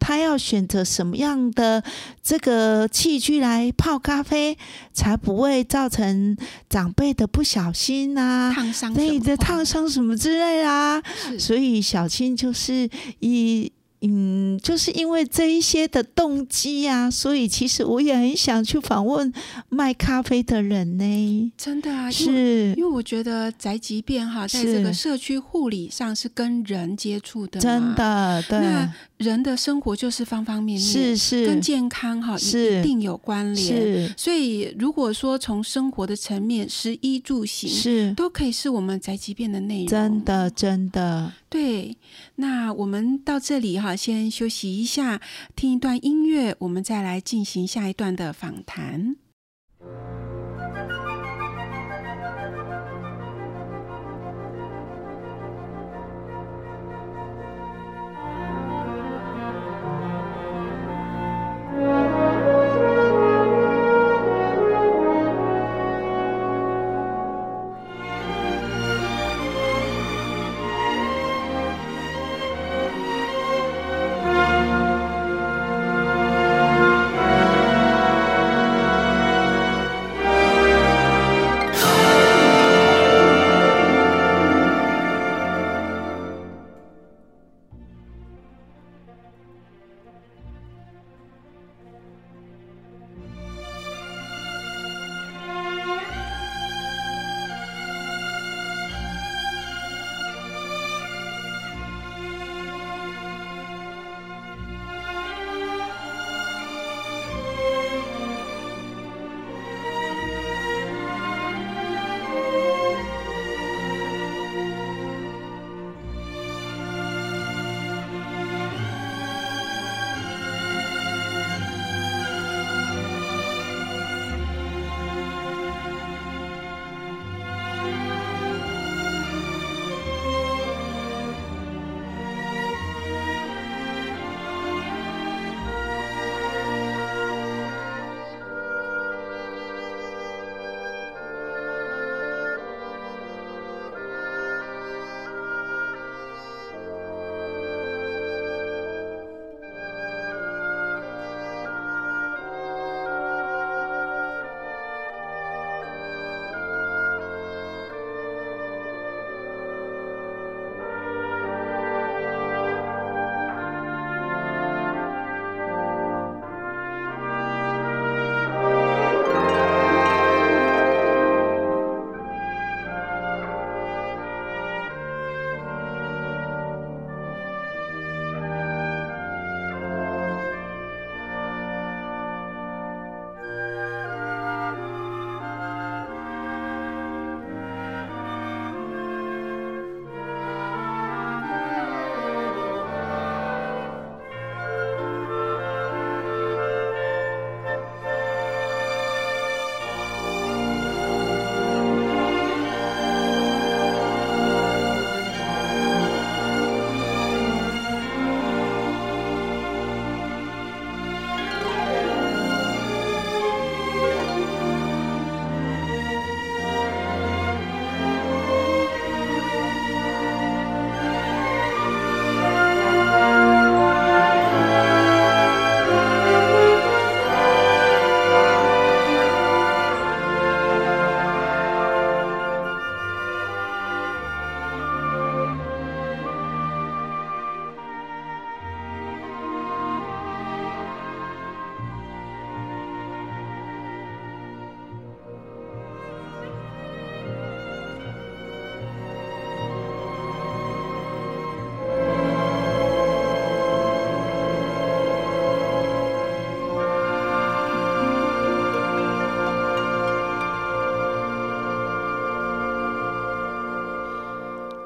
[0.03, 1.85] 他要选择什么样的
[2.23, 4.57] 这个器具来泡咖啡，
[4.95, 6.35] 才不会造成
[6.71, 11.03] 长辈的不小心啊，烫伤对的烫伤什么之类啊、
[11.39, 12.89] 所以小青就是
[13.19, 13.71] 以
[14.03, 19.31] 嗯，就是因为这一些的动机啊，所以其实我也很想去访问
[19.69, 21.53] 卖咖啡的人呢。
[21.59, 27.91] 真的啊，是因为我觉得宅急便哈，在是这个社区护理上是跟人接触的，真。
[27.95, 33.67] 的，对，那人的生活就是方方面面，是是跟健康哈是一定有关联。
[33.67, 39.87] 是所以如果说从生活的层面，食衣住行是都可以是我们宅急便的内容。
[39.89, 41.95] 真的真的，对，
[42.37, 45.21] 那我们到这里哈，先休息一下，
[45.55, 49.17] 听一段音乐，我们再来进行下一段的访谈。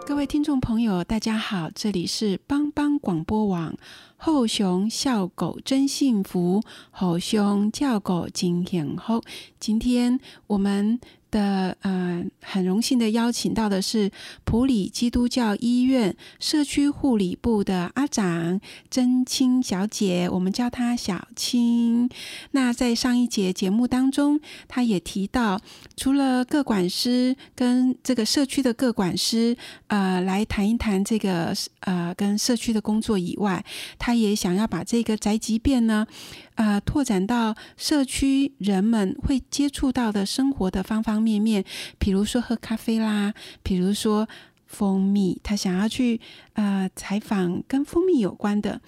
[0.06, 3.74] 各位听众朋友，大家好，这里是帮帮广播网。
[4.16, 9.22] 后熊笑狗真幸福，后熊叫狗真幸福。
[9.58, 11.00] 今天我们。
[11.34, 14.08] 的呃，很荣幸的邀请到的是
[14.44, 22.08] 普里基督教医院社区护理部的阿长真青小姐，我们叫她小青。
[22.52, 25.60] 那在上一节节目当中，她也提到，
[25.96, 29.56] 除了各管师跟这个社区的各管师
[29.88, 33.64] 呃来谈一谈这个呃跟社区的工作以外，
[33.98, 36.06] 她也想要把这个宅急便呢。
[36.54, 41.64] 呃，拓展到社区人们会接触到的生活的方方面面，
[41.98, 44.28] 比如说喝咖啡啦，比如说
[44.66, 46.20] 蜂蜜，他想要去
[46.52, 48.80] 呃采访跟蜂蜜有关的，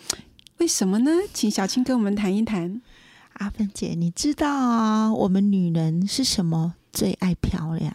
[0.58, 1.10] 为什么呢？
[1.32, 2.80] 请小青跟我们谈一谈。
[3.34, 7.94] 阿芬姐，你知道啊，我们女人是什么最爱漂亮？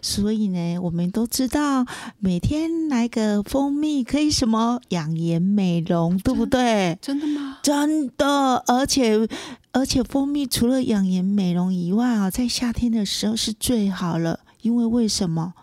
[0.00, 1.86] 所以呢，我们都知道
[2.18, 6.98] 每天来个蜂蜜可以什么养颜美容，对不对？
[7.00, 7.58] 真的吗？
[7.62, 9.28] 真的，而且
[9.72, 15.54] 而且蜂蜜除了养颜美容以外啊，在夏天的时候是最好了，因为为什么？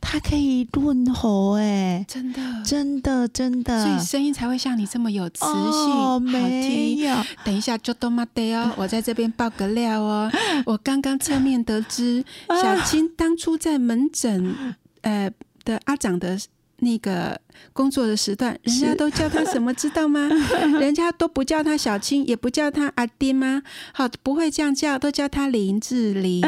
[0.00, 6.98] 它可以润喉，哎，真的，真的，真的，所以声音才会像你这么有磁性，好听。
[7.44, 10.30] 等一下，就多妈得哦， 我在这边爆个料哦。
[10.64, 14.54] 我刚刚侧面得知，小青当初在门诊，
[15.02, 15.30] 呃
[15.64, 16.38] 的阿长的。
[16.80, 17.40] 那个
[17.72, 20.28] 工作的时段，人家都叫他什么，知道吗？
[20.80, 23.62] 人家都不叫他小青，也不叫他阿丁吗？
[23.92, 26.42] 好，不会这样叫，都叫他林志玲。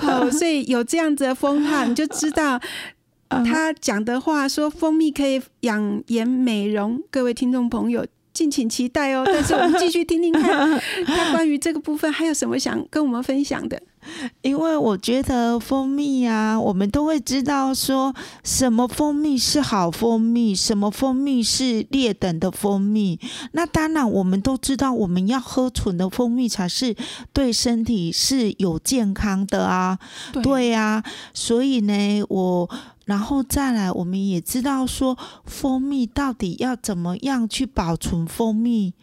[0.00, 2.60] 好，所以有这样子的封号，你就知道
[3.28, 7.02] 他讲的话，说蜂蜜可以养颜美容。
[7.10, 9.24] 各位听众朋友，敬请期待哦。
[9.26, 13.80] 但是我们继续听听看， 他关于这个部分还有什么想跟我们分享的。
[14.42, 23.18] 因为我觉得蜂蜜啊，我们都会知道说什么蜂蜜是好蜂蜜，什么蜂蜜是劣等的蜂蜜。
[23.52, 26.94] 那当然，我们都知道我们要喝纯的蜂蜜才是
[27.32, 29.98] 对身体是有健康的啊。
[30.42, 31.02] 对呀，
[31.34, 32.70] 所以呢，我
[33.04, 38.94] 然后再来，我们也知道说蜂蜜到底要怎么样去保存蜂蜜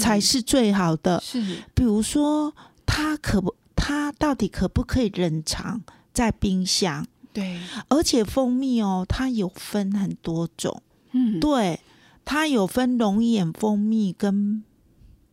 [0.00, 1.20] 才是最好的。
[1.24, 1.42] 是，
[1.74, 2.54] 比如说
[2.84, 3.54] 它可不。
[3.76, 7.06] 它到底可不可以冷藏在冰箱？
[7.32, 10.82] 对，而且蜂蜜哦，它有分很多种。
[11.12, 11.78] 嗯，对，
[12.24, 14.64] 它有分龙眼蜂蜜跟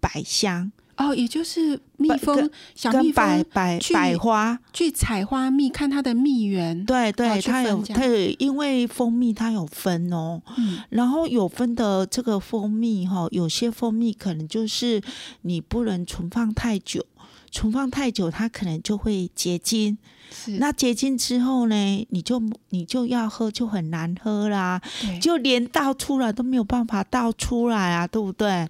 [0.01, 6.85] 百香哦，也就是蜜蜂小蜜蜂百百百花去采花蜜，看它的蜜源。
[6.85, 10.41] 对对，它有它有，因为蜂蜜它有分哦。
[10.57, 15.01] 嗯，然后有分的这个蜂蜜哈，有些蜂蜜可能就是
[15.41, 17.03] 你不能存放太久。
[17.53, 19.97] 存放太久，它可能就会结晶。
[20.31, 24.81] 是，那结晶之后呢，你就你就要喝就很难喝啦，
[25.21, 28.67] 就连倒出来都没有办法倒出来啊，对不对？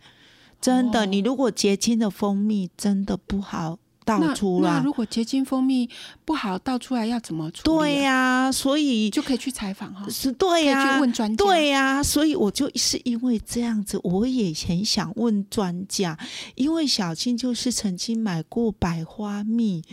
[0.59, 3.79] 真的，你如果结晶的蜂蜜真的不好。
[4.05, 5.89] 倒出来，那如果结晶蜂蜜
[6.25, 7.63] 不好倒出来要怎么处理？
[7.63, 10.05] 对呀，所以就可以去采访哈。
[10.09, 11.45] 是，对呀，去问专家。
[11.45, 16.17] 对呀，所以我就是因为这样子，我也很想问专家，
[16.55, 19.83] 因为小青就是曾经买过百花蜜，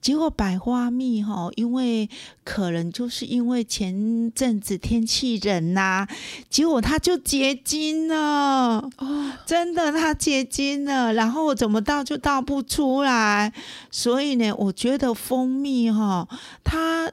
[0.00, 2.08] 结果百花蜜哈，因为
[2.44, 6.06] 可能就是因为前阵子天气冷呐，
[6.48, 8.88] 结果它就结晶了。
[8.98, 13.52] 哦，真的，它结晶了，然后我怎么倒就倒不出来。
[13.90, 16.26] 所以呢，我觉得蜂蜜哈，
[16.64, 17.12] 它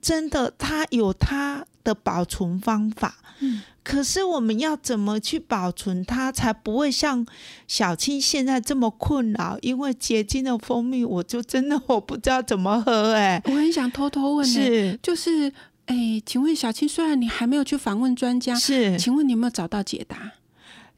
[0.00, 3.16] 真的它有它的保存方法。
[3.40, 7.24] 嗯，可是我们要怎么去保存它，才不会像
[7.66, 9.58] 小青现在这么困扰？
[9.62, 13.12] 因为结晶的蜂蜜，我就真的我不知道怎么喝。
[13.14, 15.52] 哎，我很想偷偷问，是就是
[15.86, 20.32] 哎，请问小青，虽然你还没有去访问专家，是，请问你有没有找到解答？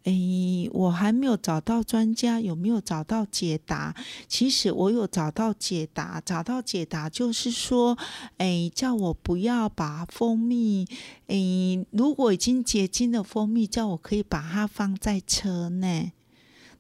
[0.05, 3.95] 诶，我还没有找到专家，有没有找到解答？
[4.29, 7.97] 其实我有找到解答，找到解答就是说，
[8.39, 10.87] 诶，叫我不要把蜂蜜，
[11.29, 16.13] 诶，如果已经结晶的蜂蜜，叫我可以把它放在车内。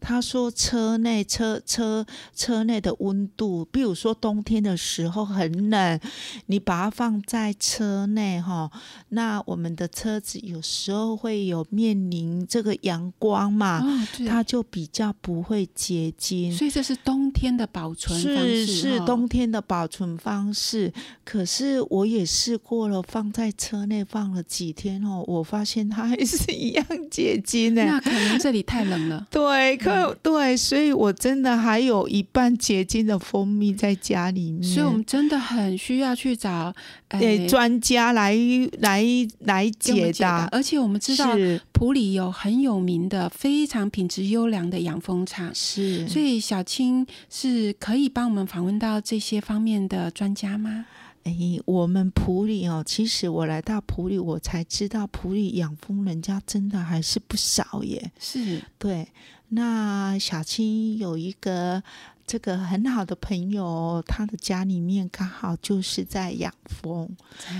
[0.03, 6.01] 他说：“车内车车车内的温度，比如说冬天的时候很冷，
[6.47, 8.69] 你把它放在车内哈，
[9.11, 13.81] 那我们的车子有时候会有面临这个阳光嘛，
[14.27, 16.53] 它就比较不会结晶。
[16.53, 20.93] 所以这是冬天的保存方式，是是冬天的保存方式。
[21.25, 27.85] 可是我也试过了，放在车内放了几天哦，我发现它还是一样结晶呢。
[27.85, 29.25] 那可能这里太冷了。
[29.31, 29.79] 对。
[29.95, 36.72] 对对，所以我真的还有一半结晶的蜂蜜在家里面，所以我们真的很需要去找
[37.11, 38.36] 诶专家来
[38.80, 39.05] 来
[39.40, 40.49] 来解答。
[40.53, 41.36] 而且我们知道
[41.72, 46.07] 普里有很有名的、非常品质优良的养蜂场，是。
[46.09, 50.86] 所以小青是可以帮我们访问到这些方面的专家吗？
[51.25, 58.12] 哎，我们普里哦，其实我来到普里，我才知道普里养蜂人家真的还是不少耶。
[58.18, 59.09] 是对，
[59.49, 61.83] 那小青有一个。
[62.27, 67.09] 这个很好的朋友，他的家里面刚好就是在养蜂，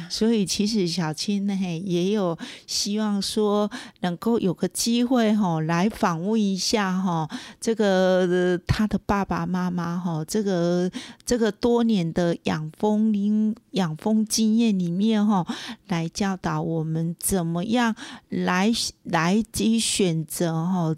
[0.09, 7.29] 所以其实小青呢也有希望说能够有个机会哈来访问一下哈
[7.61, 10.91] 这个他的爸爸妈妈哈这个
[11.27, 15.47] 这个多年的养蜂林养蜂经验里面哈
[15.89, 17.95] 来教导我们怎么样
[18.29, 20.95] 来来及选择哈。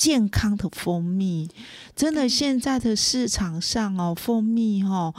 [0.00, 1.46] 健康的蜂蜜，
[1.94, 5.14] 真的现在的市场上哦，蜂蜜哦，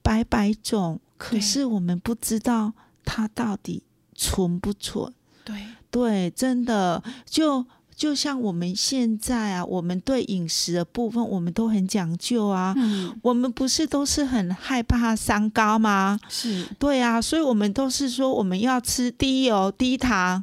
[0.00, 2.72] 百百种，可是我们不知道
[3.04, 3.82] 它到底
[4.14, 5.12] 纯不纯。
[5.44, 5.54] 对
[5.90, 12.72] 对，真的就就像我们现在啊，我们对饮食的部分，我们都很讲究啊。
[12.78, 16.18] 嗯，我们不是都是很害怕三高吗？
[16.30, 20.42] 是对啊，所以我们都是说我们要吃低油、低糖、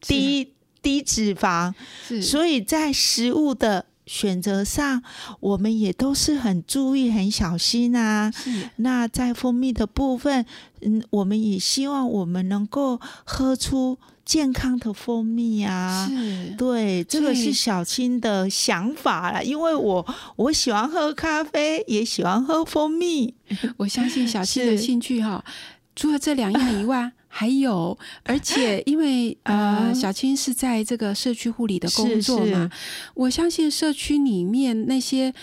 [0.00, 0.50] 低。
[0.84, 1.72] 低脂肪，
[2.22, 5.02] 所以在食物的选择上，
[5.40, 8.30] 我们也都是很注意、很小心啊。
[8.76, 10.44] 那在蜂蜜的部分，
[10.82, 16.06] 嗯，我们也希望我们能够喝出健康的蜂蜜啊。
[16.06, 19.40] 是，对，这个是小青的想法啦。
[19.40, 20.06] 因为我
[20.36, 23.34] 我喜欢喝咖啡，也喜欢喝蜂蜜。
[23.78, 25.42] 我相信小青的兴趣哈，
[25.96, 27.10] 除了这两样以外。
[27.36, 32.70] 还有，而且 因为呃，小青是在这个社区护理的工作嘛，
[33.14, 35.34] 我相信社区里面那些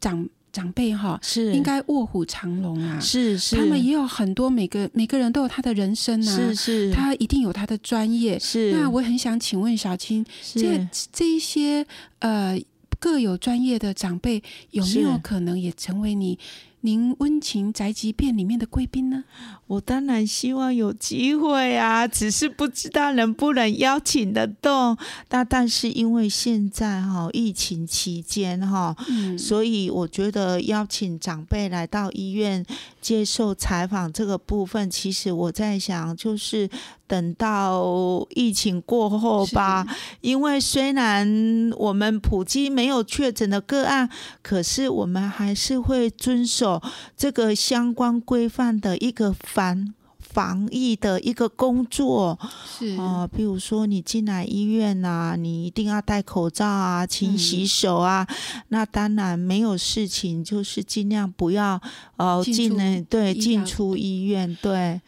[0.00, 1.52] 长长辈哈，是。
[1.52, 8.38] 应该卧虎藏龙啊，是是，他们也有很多每个每个人都有他的人生啊，是是，他一定有他的专业。
[8.38, 10.24] 是，那我很想请问小青，
[10.54, 11.84] 这这一些
[12.20, 12.58] 呃
[12.98, 16.38] 各有专业的长辈，有没有可能也成为你？
[16.84, 19.24] 您温情宅急便里面的贵宾呢？
[19.66, 24.94] 我当然希望有机会啊，只是不知道能不能邀请得动。
[25.30, 28.94] 那但是因为现在哈疫情期间哈，
[29.38, 32.62] 所以我觉得邀请长辈来到医院
[33.00, 36.68] 接受采访这个部分，其实我在想就是。
[37.14, 39.86] 等到疫情过后吧，
[40.20, 44.10] 因为虽然我们普及没有确诊的个案，
[44.42, 46.82] 可是我们还是会遵守
[47.16, 49.94] 这个相关规范的一个防。
[50.34, 58.26] 防疫的一个工作是啊，比如说你进来医院呐，你一定要戴口罩啊，勤洗手啊。
[58.68, 61.80] 那当然没有事情，就是尽量不要
[62.16, 65.00] 呃进来对进出医院对。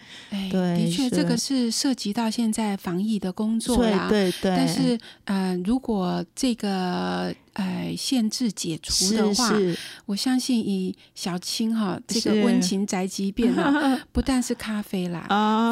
[0.51, 4.09] 对，的确这个是涉及到现在防疫的工作啦。
[4.09, 4.57] 对对。
[4.57, 7.35] 但是呃，如果这个。
[7.57, 9.51] 哎，限制解除的话，
[10.07, 15.27] 我相信以小青哈这个温情宅急便啊， 不但是咖啡啦、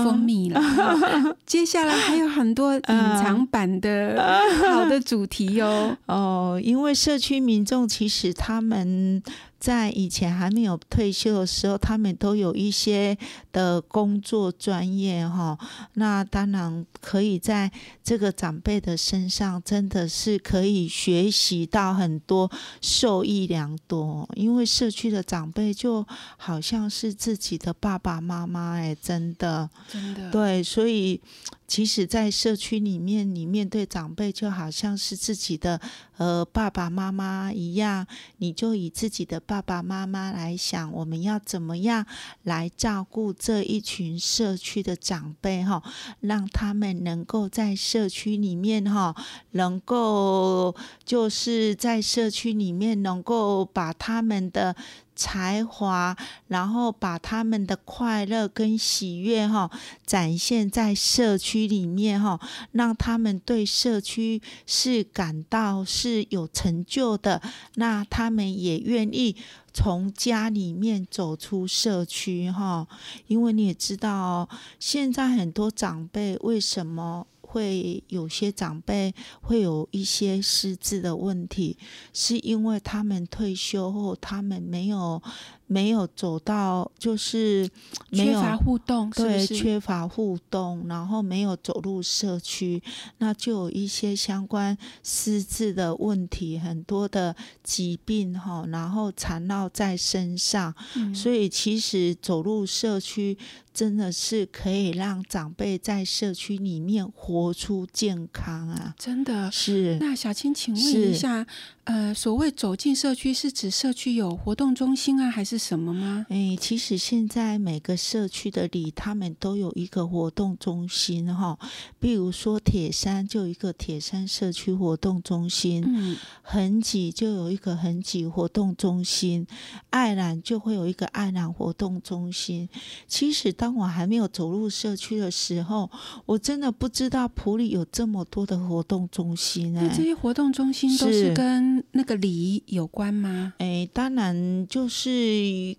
[0.04, 0.60] 蜂蜜啦，
[1.44, 2.82] 接下来还有很多隐
[3.22, 4.16] 藏版的
[4.72, 5.96] 好的主题哟。
[6.06, 9.22] 哦，因为社区民众其实他们。
[9.64, 13.16] 在以前还没有退休的时候，他们都有一些
[13.50, 15.58] 的工作专业哈。
[15.94, 22.50] 那当然可以在这个长辈的身上，真的是可以学习到很多，
[22.82, 24.28] 受益良多。
[24.36, 26.06] 因为社区的长辈就
[26.36, 31.18] 好像是自己的爸爸妈妈，哎，真的，真的，对，所以。
[31.66, 35.80] 其实，在社区里面，你面对长辈就好像是自己的
[36.18, 38.06] 呃爸爸妈妈一样，
[38.36, 42.06] 你就以自己的爸爸妈妈来想，我们要怎么样
[42.42, 45.82] 来照顾这一群社区的长辈哈，
[46.20, 49.16] 让他们能够在社区里面哈，
[49.52, 54.76] 能够就是在社区里面能够把他们的。
[55.16, 56.16] 才华，
[56.48, 59.70] 然后把他们的快乐跟喜悦哈
[60.04, 62.40] 展现在社区里面哈，
[62.72, 67.40] 让他们对社区是感到是有成就的，
[67.74, 69.36] 那他们也愿意
[69.72, 72.86] 从家里面走出社区哈，
[73.26, 74.48] 因为你也知道，
[74.78, 77.26] 现在很多长辈为什么？
[77.54, 81.78] 会有些长辈会有一些失智的问题，
[82.12, 85.22] 是因为他们退休后，他们没有
[85.66, 87.68] 没有走到，就是
[88.10, 92.82] 没有缺乏互动，对，缺乏互动，然后没有走入社区，
[93.18, 100.74] 那就有一些相关失智的问题，很多的疾病哈，然后缠绕在身上。
[100.96, 103.36] 嗯所以其实走入社区，
[103.72, 108.94] 真的是可以让长辈在社区里面活出健康啊。
[108.98, 109.50] 真的。
[109.50, 111.46] 是，那小青，请问一下，
[111.84, 116.26] 呃，所谓走进社区，是指社区有活动中心啊，还是什么吗？
[116.28, 121.58] 诶，其实现在每个社区的里，他们都有一个活动中心哈。
[121.98, 129.46] 比如说铁山就有一个铁山社区活动中心，嗯，恒吉就有一个恒吉活动中心，
[129.90, 132.68] 爱兰就会有一个爱兰活动中心。
[133.06, 135.90] 其实当我还没有走入社区的时候，
[136.26, 140.04] 我真的不知道普里有这么多的活动中心那这哎。
[140.04, 143.54] 些活动中心都是是跟那个里有关吗？
[143.58, 145.10] 诶，当然就是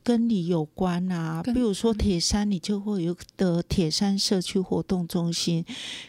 [0.03, 5.65] 跟你有关啊，比如说铁山，你就会有的铁山社区活动中心，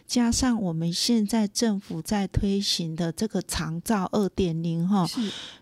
[0.06, 5.06] 加上我们现在政府在推行的这个长照二点零哈，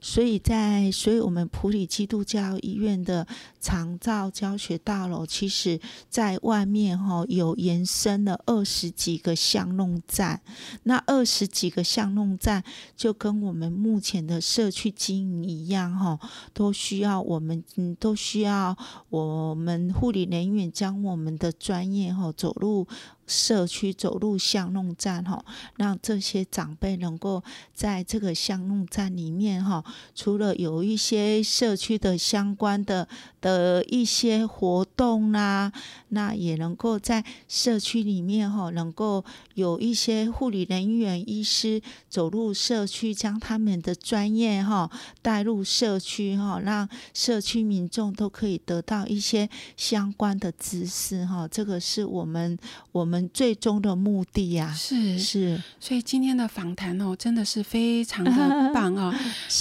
[0.01, 3.26] 所以在所以我们普里基督教医院的
[3.65, 10.43] 长照教学大楼，其实在外面哈、有延伸了二十几个巷弄站，
[10.83, 12.62] 那二十几个巷弄站
[12.95, 16.19] 就跟我们目前的社区经营一样哈、
[16.53, 18.77] 都需要我们嗯都需要
[19.09, 22.87] 我们护理人员将我们的专业哈、走入。
[23.27, 25.45] 社区走入巷弄站哈，
[25.77, 33.09] 让这些长辈能够在这个巷弄站里面哈，除了有一些社区的相关的
[33.41, 35.72] 的一些活动啦、
[36.09, 51.47] 那也能够在社区里面哈，能够有一些护理人员、医师走入社区，将他们的专业哈带入社区哈，让社区民众都可以得到一些相关的知识哈。
[51.49, 52.59] 这个是我们
[52.93, 59.15] 我们最终的目的呀、是，是，所以今天的访谈哦，真的是非常的棒 哦，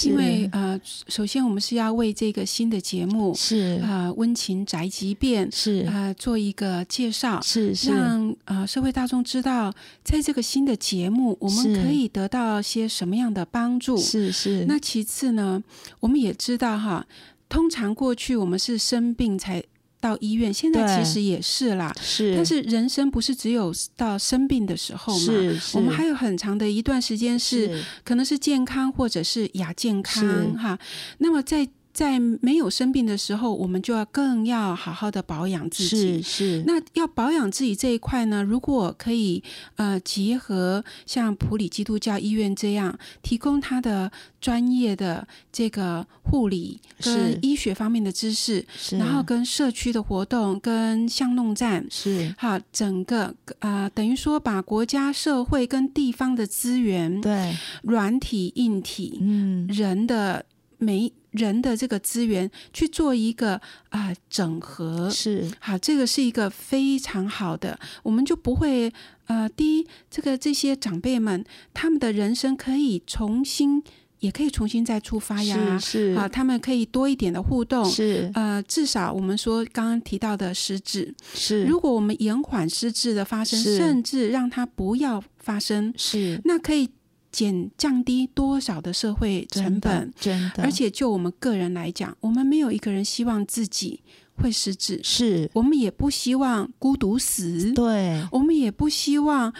[0.04, 3.80] 因为呃，首先我们是要为这个新的节目是。
[3.82, 5.86] 呃温情宅急便是。
[5.90, 7.90] 呃做一个介绍，是是。
[7.90, 13.96] 让呃社会大众知道，在这个新的节目，我们可以得到些什么样的帮助。
[13.96, 15.62] 是是，那其次呢，
[16.00, 17.06] 我们也知道哈，
[17.48, 19.62] 通常过去我们是生病才
[20.04, 21.90] 到医院，现在其实也是啦。
[22.02, 25.24] 是，但是人生不是只有到生病的时候嘛？
[25.24, 30.78] 是是我们还有很长的一段时间是是可能是健康或者是亚健康哈。
[31.16, 36.20] 那么在在没有生病的时候，我们就要更要好好的保养自己。
[36.20, 36.22] 是。
[36.22, 39.42] 是，那要保养自己这一块呢，如果可以
[39.76, 47.38] 呃结合像普里基督教医院这样，提供他的专业的这个护理跟是。
[47.40, 48.64] 医学方面的知识，
[48.98, 51.86] 然后跟社区的活动跟巷弄站。
[51.88, 52.34] 是。
[52.36, 60.44] 好，整个呃，等于说把国家、社会跟地方的资源，对，软体、硬体，嗯，人的
[60.78, 63.60] 每人的这个资源去做一个
[63.90, 65.08] 啊、整合。
[65.10, 65.48] 是。
[65.60, 68.92] 好，这个是一个非常好的，我们就不会
[69.26, 73.82] 呃，第一，这个这些长辈们他们的人生可以重新，
[74.20, 75.78] 也可以重新再出发呀。
[75.78, 76.18] 是是。
[76.18, 77.84] 啊，他们可以多一点的互动。
[77.84, 78.30] 是。
[78.34, 86.40] 呃，至少我们说刚刚提到的失智，是，如果我们延缓失智的发生，甚至让它不要发生，是。
[86.44, 86.88] 那可以
[87.34, 90.14] 减降低多少的社会成真的本？
[90.20, 94.00] 真的，而且就我们个人来讲，我们没有一个人希望自己
[94.36, 95.50] 会失智，是。
[95.52, 99.52] 我们也不希望孤独死，对，我们也不希望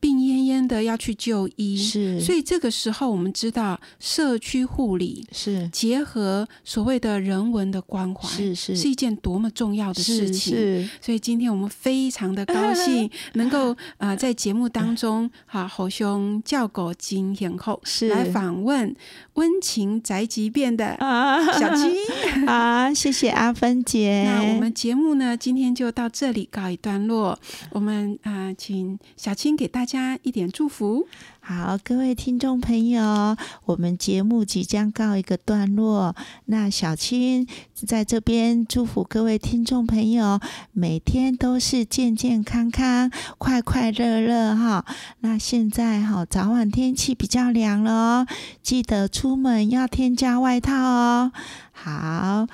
[0.00, 1.76] 病恹恹的要去就医。
[1.76, 10.54] 是，所以这个时候，我们知道社区护理是结合所谓的人文的关怀，是是是一件多么重要的事情。
[10.54, 18.94] 是所以今天我们非常的高兴， 能够呃在节目当中，哈侯兄叫狗金天后是来访问
[19.34, 21.88] 温情宅急便的啊，小七。
[22.46, 24.24] 啊，谢谢阿芬姐。
[24.24, 27.38] 那我们节目呢，今天就到这里告一段落。
[27.70, 31.08] 我们啊、呃请小青给大家加一点祝福。
[31.40, 33.34] 好，各位听众朋友，
[33.64, 36.14] 我们节目即将告一个段落。
[36.44, 40.38] 那小青在这边祝福各位听众朋友，
[40.72, 44.84] 每天都是健健康康、快快乐乐哈。
[45.20, 48.26] 那现在哈，早晚天气比较凉了哦，
[48.62, 51.32] 记得出门要添加外套哦。
[51.72, 52.46] 好，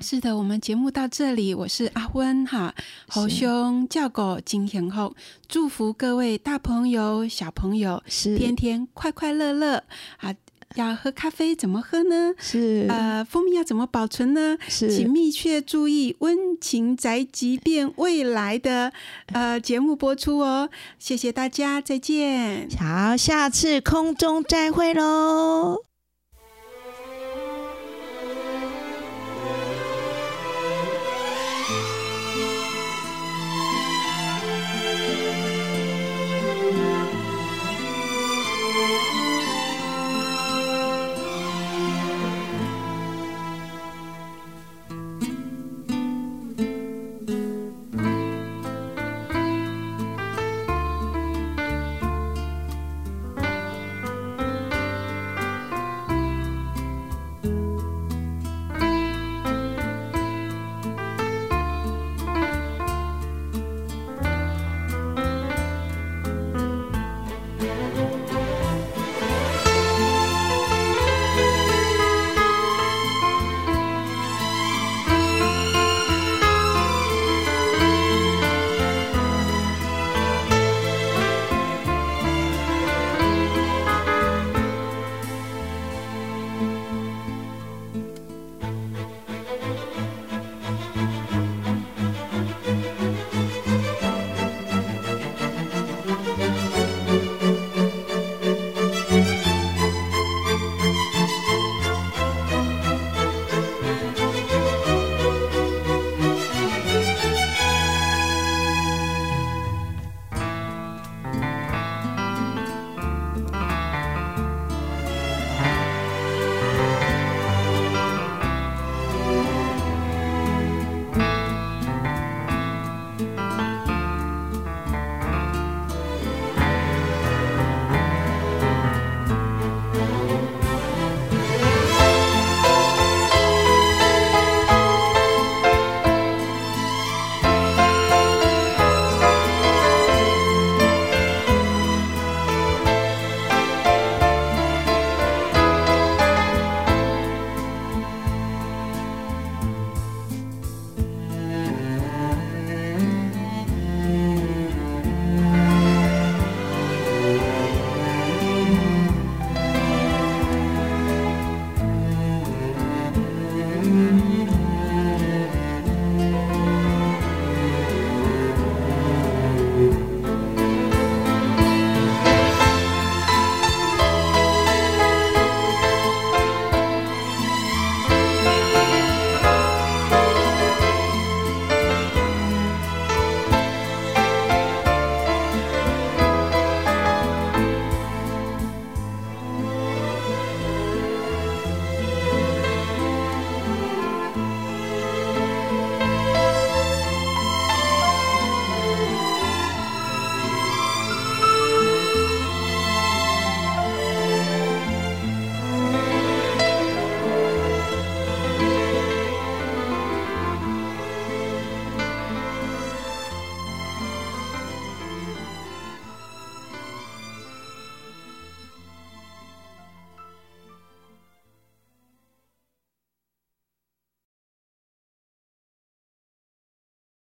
[0.00, 2.74] 是的，我们节目到这里，我是阿温哈，
[3.08, 5.14] 侯兄叫狗金天后，
[5.48, 9.82] 祝福各位大朋友、小朋友是天天快快乐乐
[10.18, 10.34] 啊！
[10.74, 12.34] 要喝咖啡怎么喝呢？
[12.38, 14.56] 是呃，蜂蜜要怎么保存呢？
[14.68, 18.92] 是请密切注意《温情宅急便未来的
[19.32, 20.68] 呃节目播出哦。
[20.98, 22.68] 谢谢大家，再见。
[22.78, 25.87] 好，下次空中再会喽。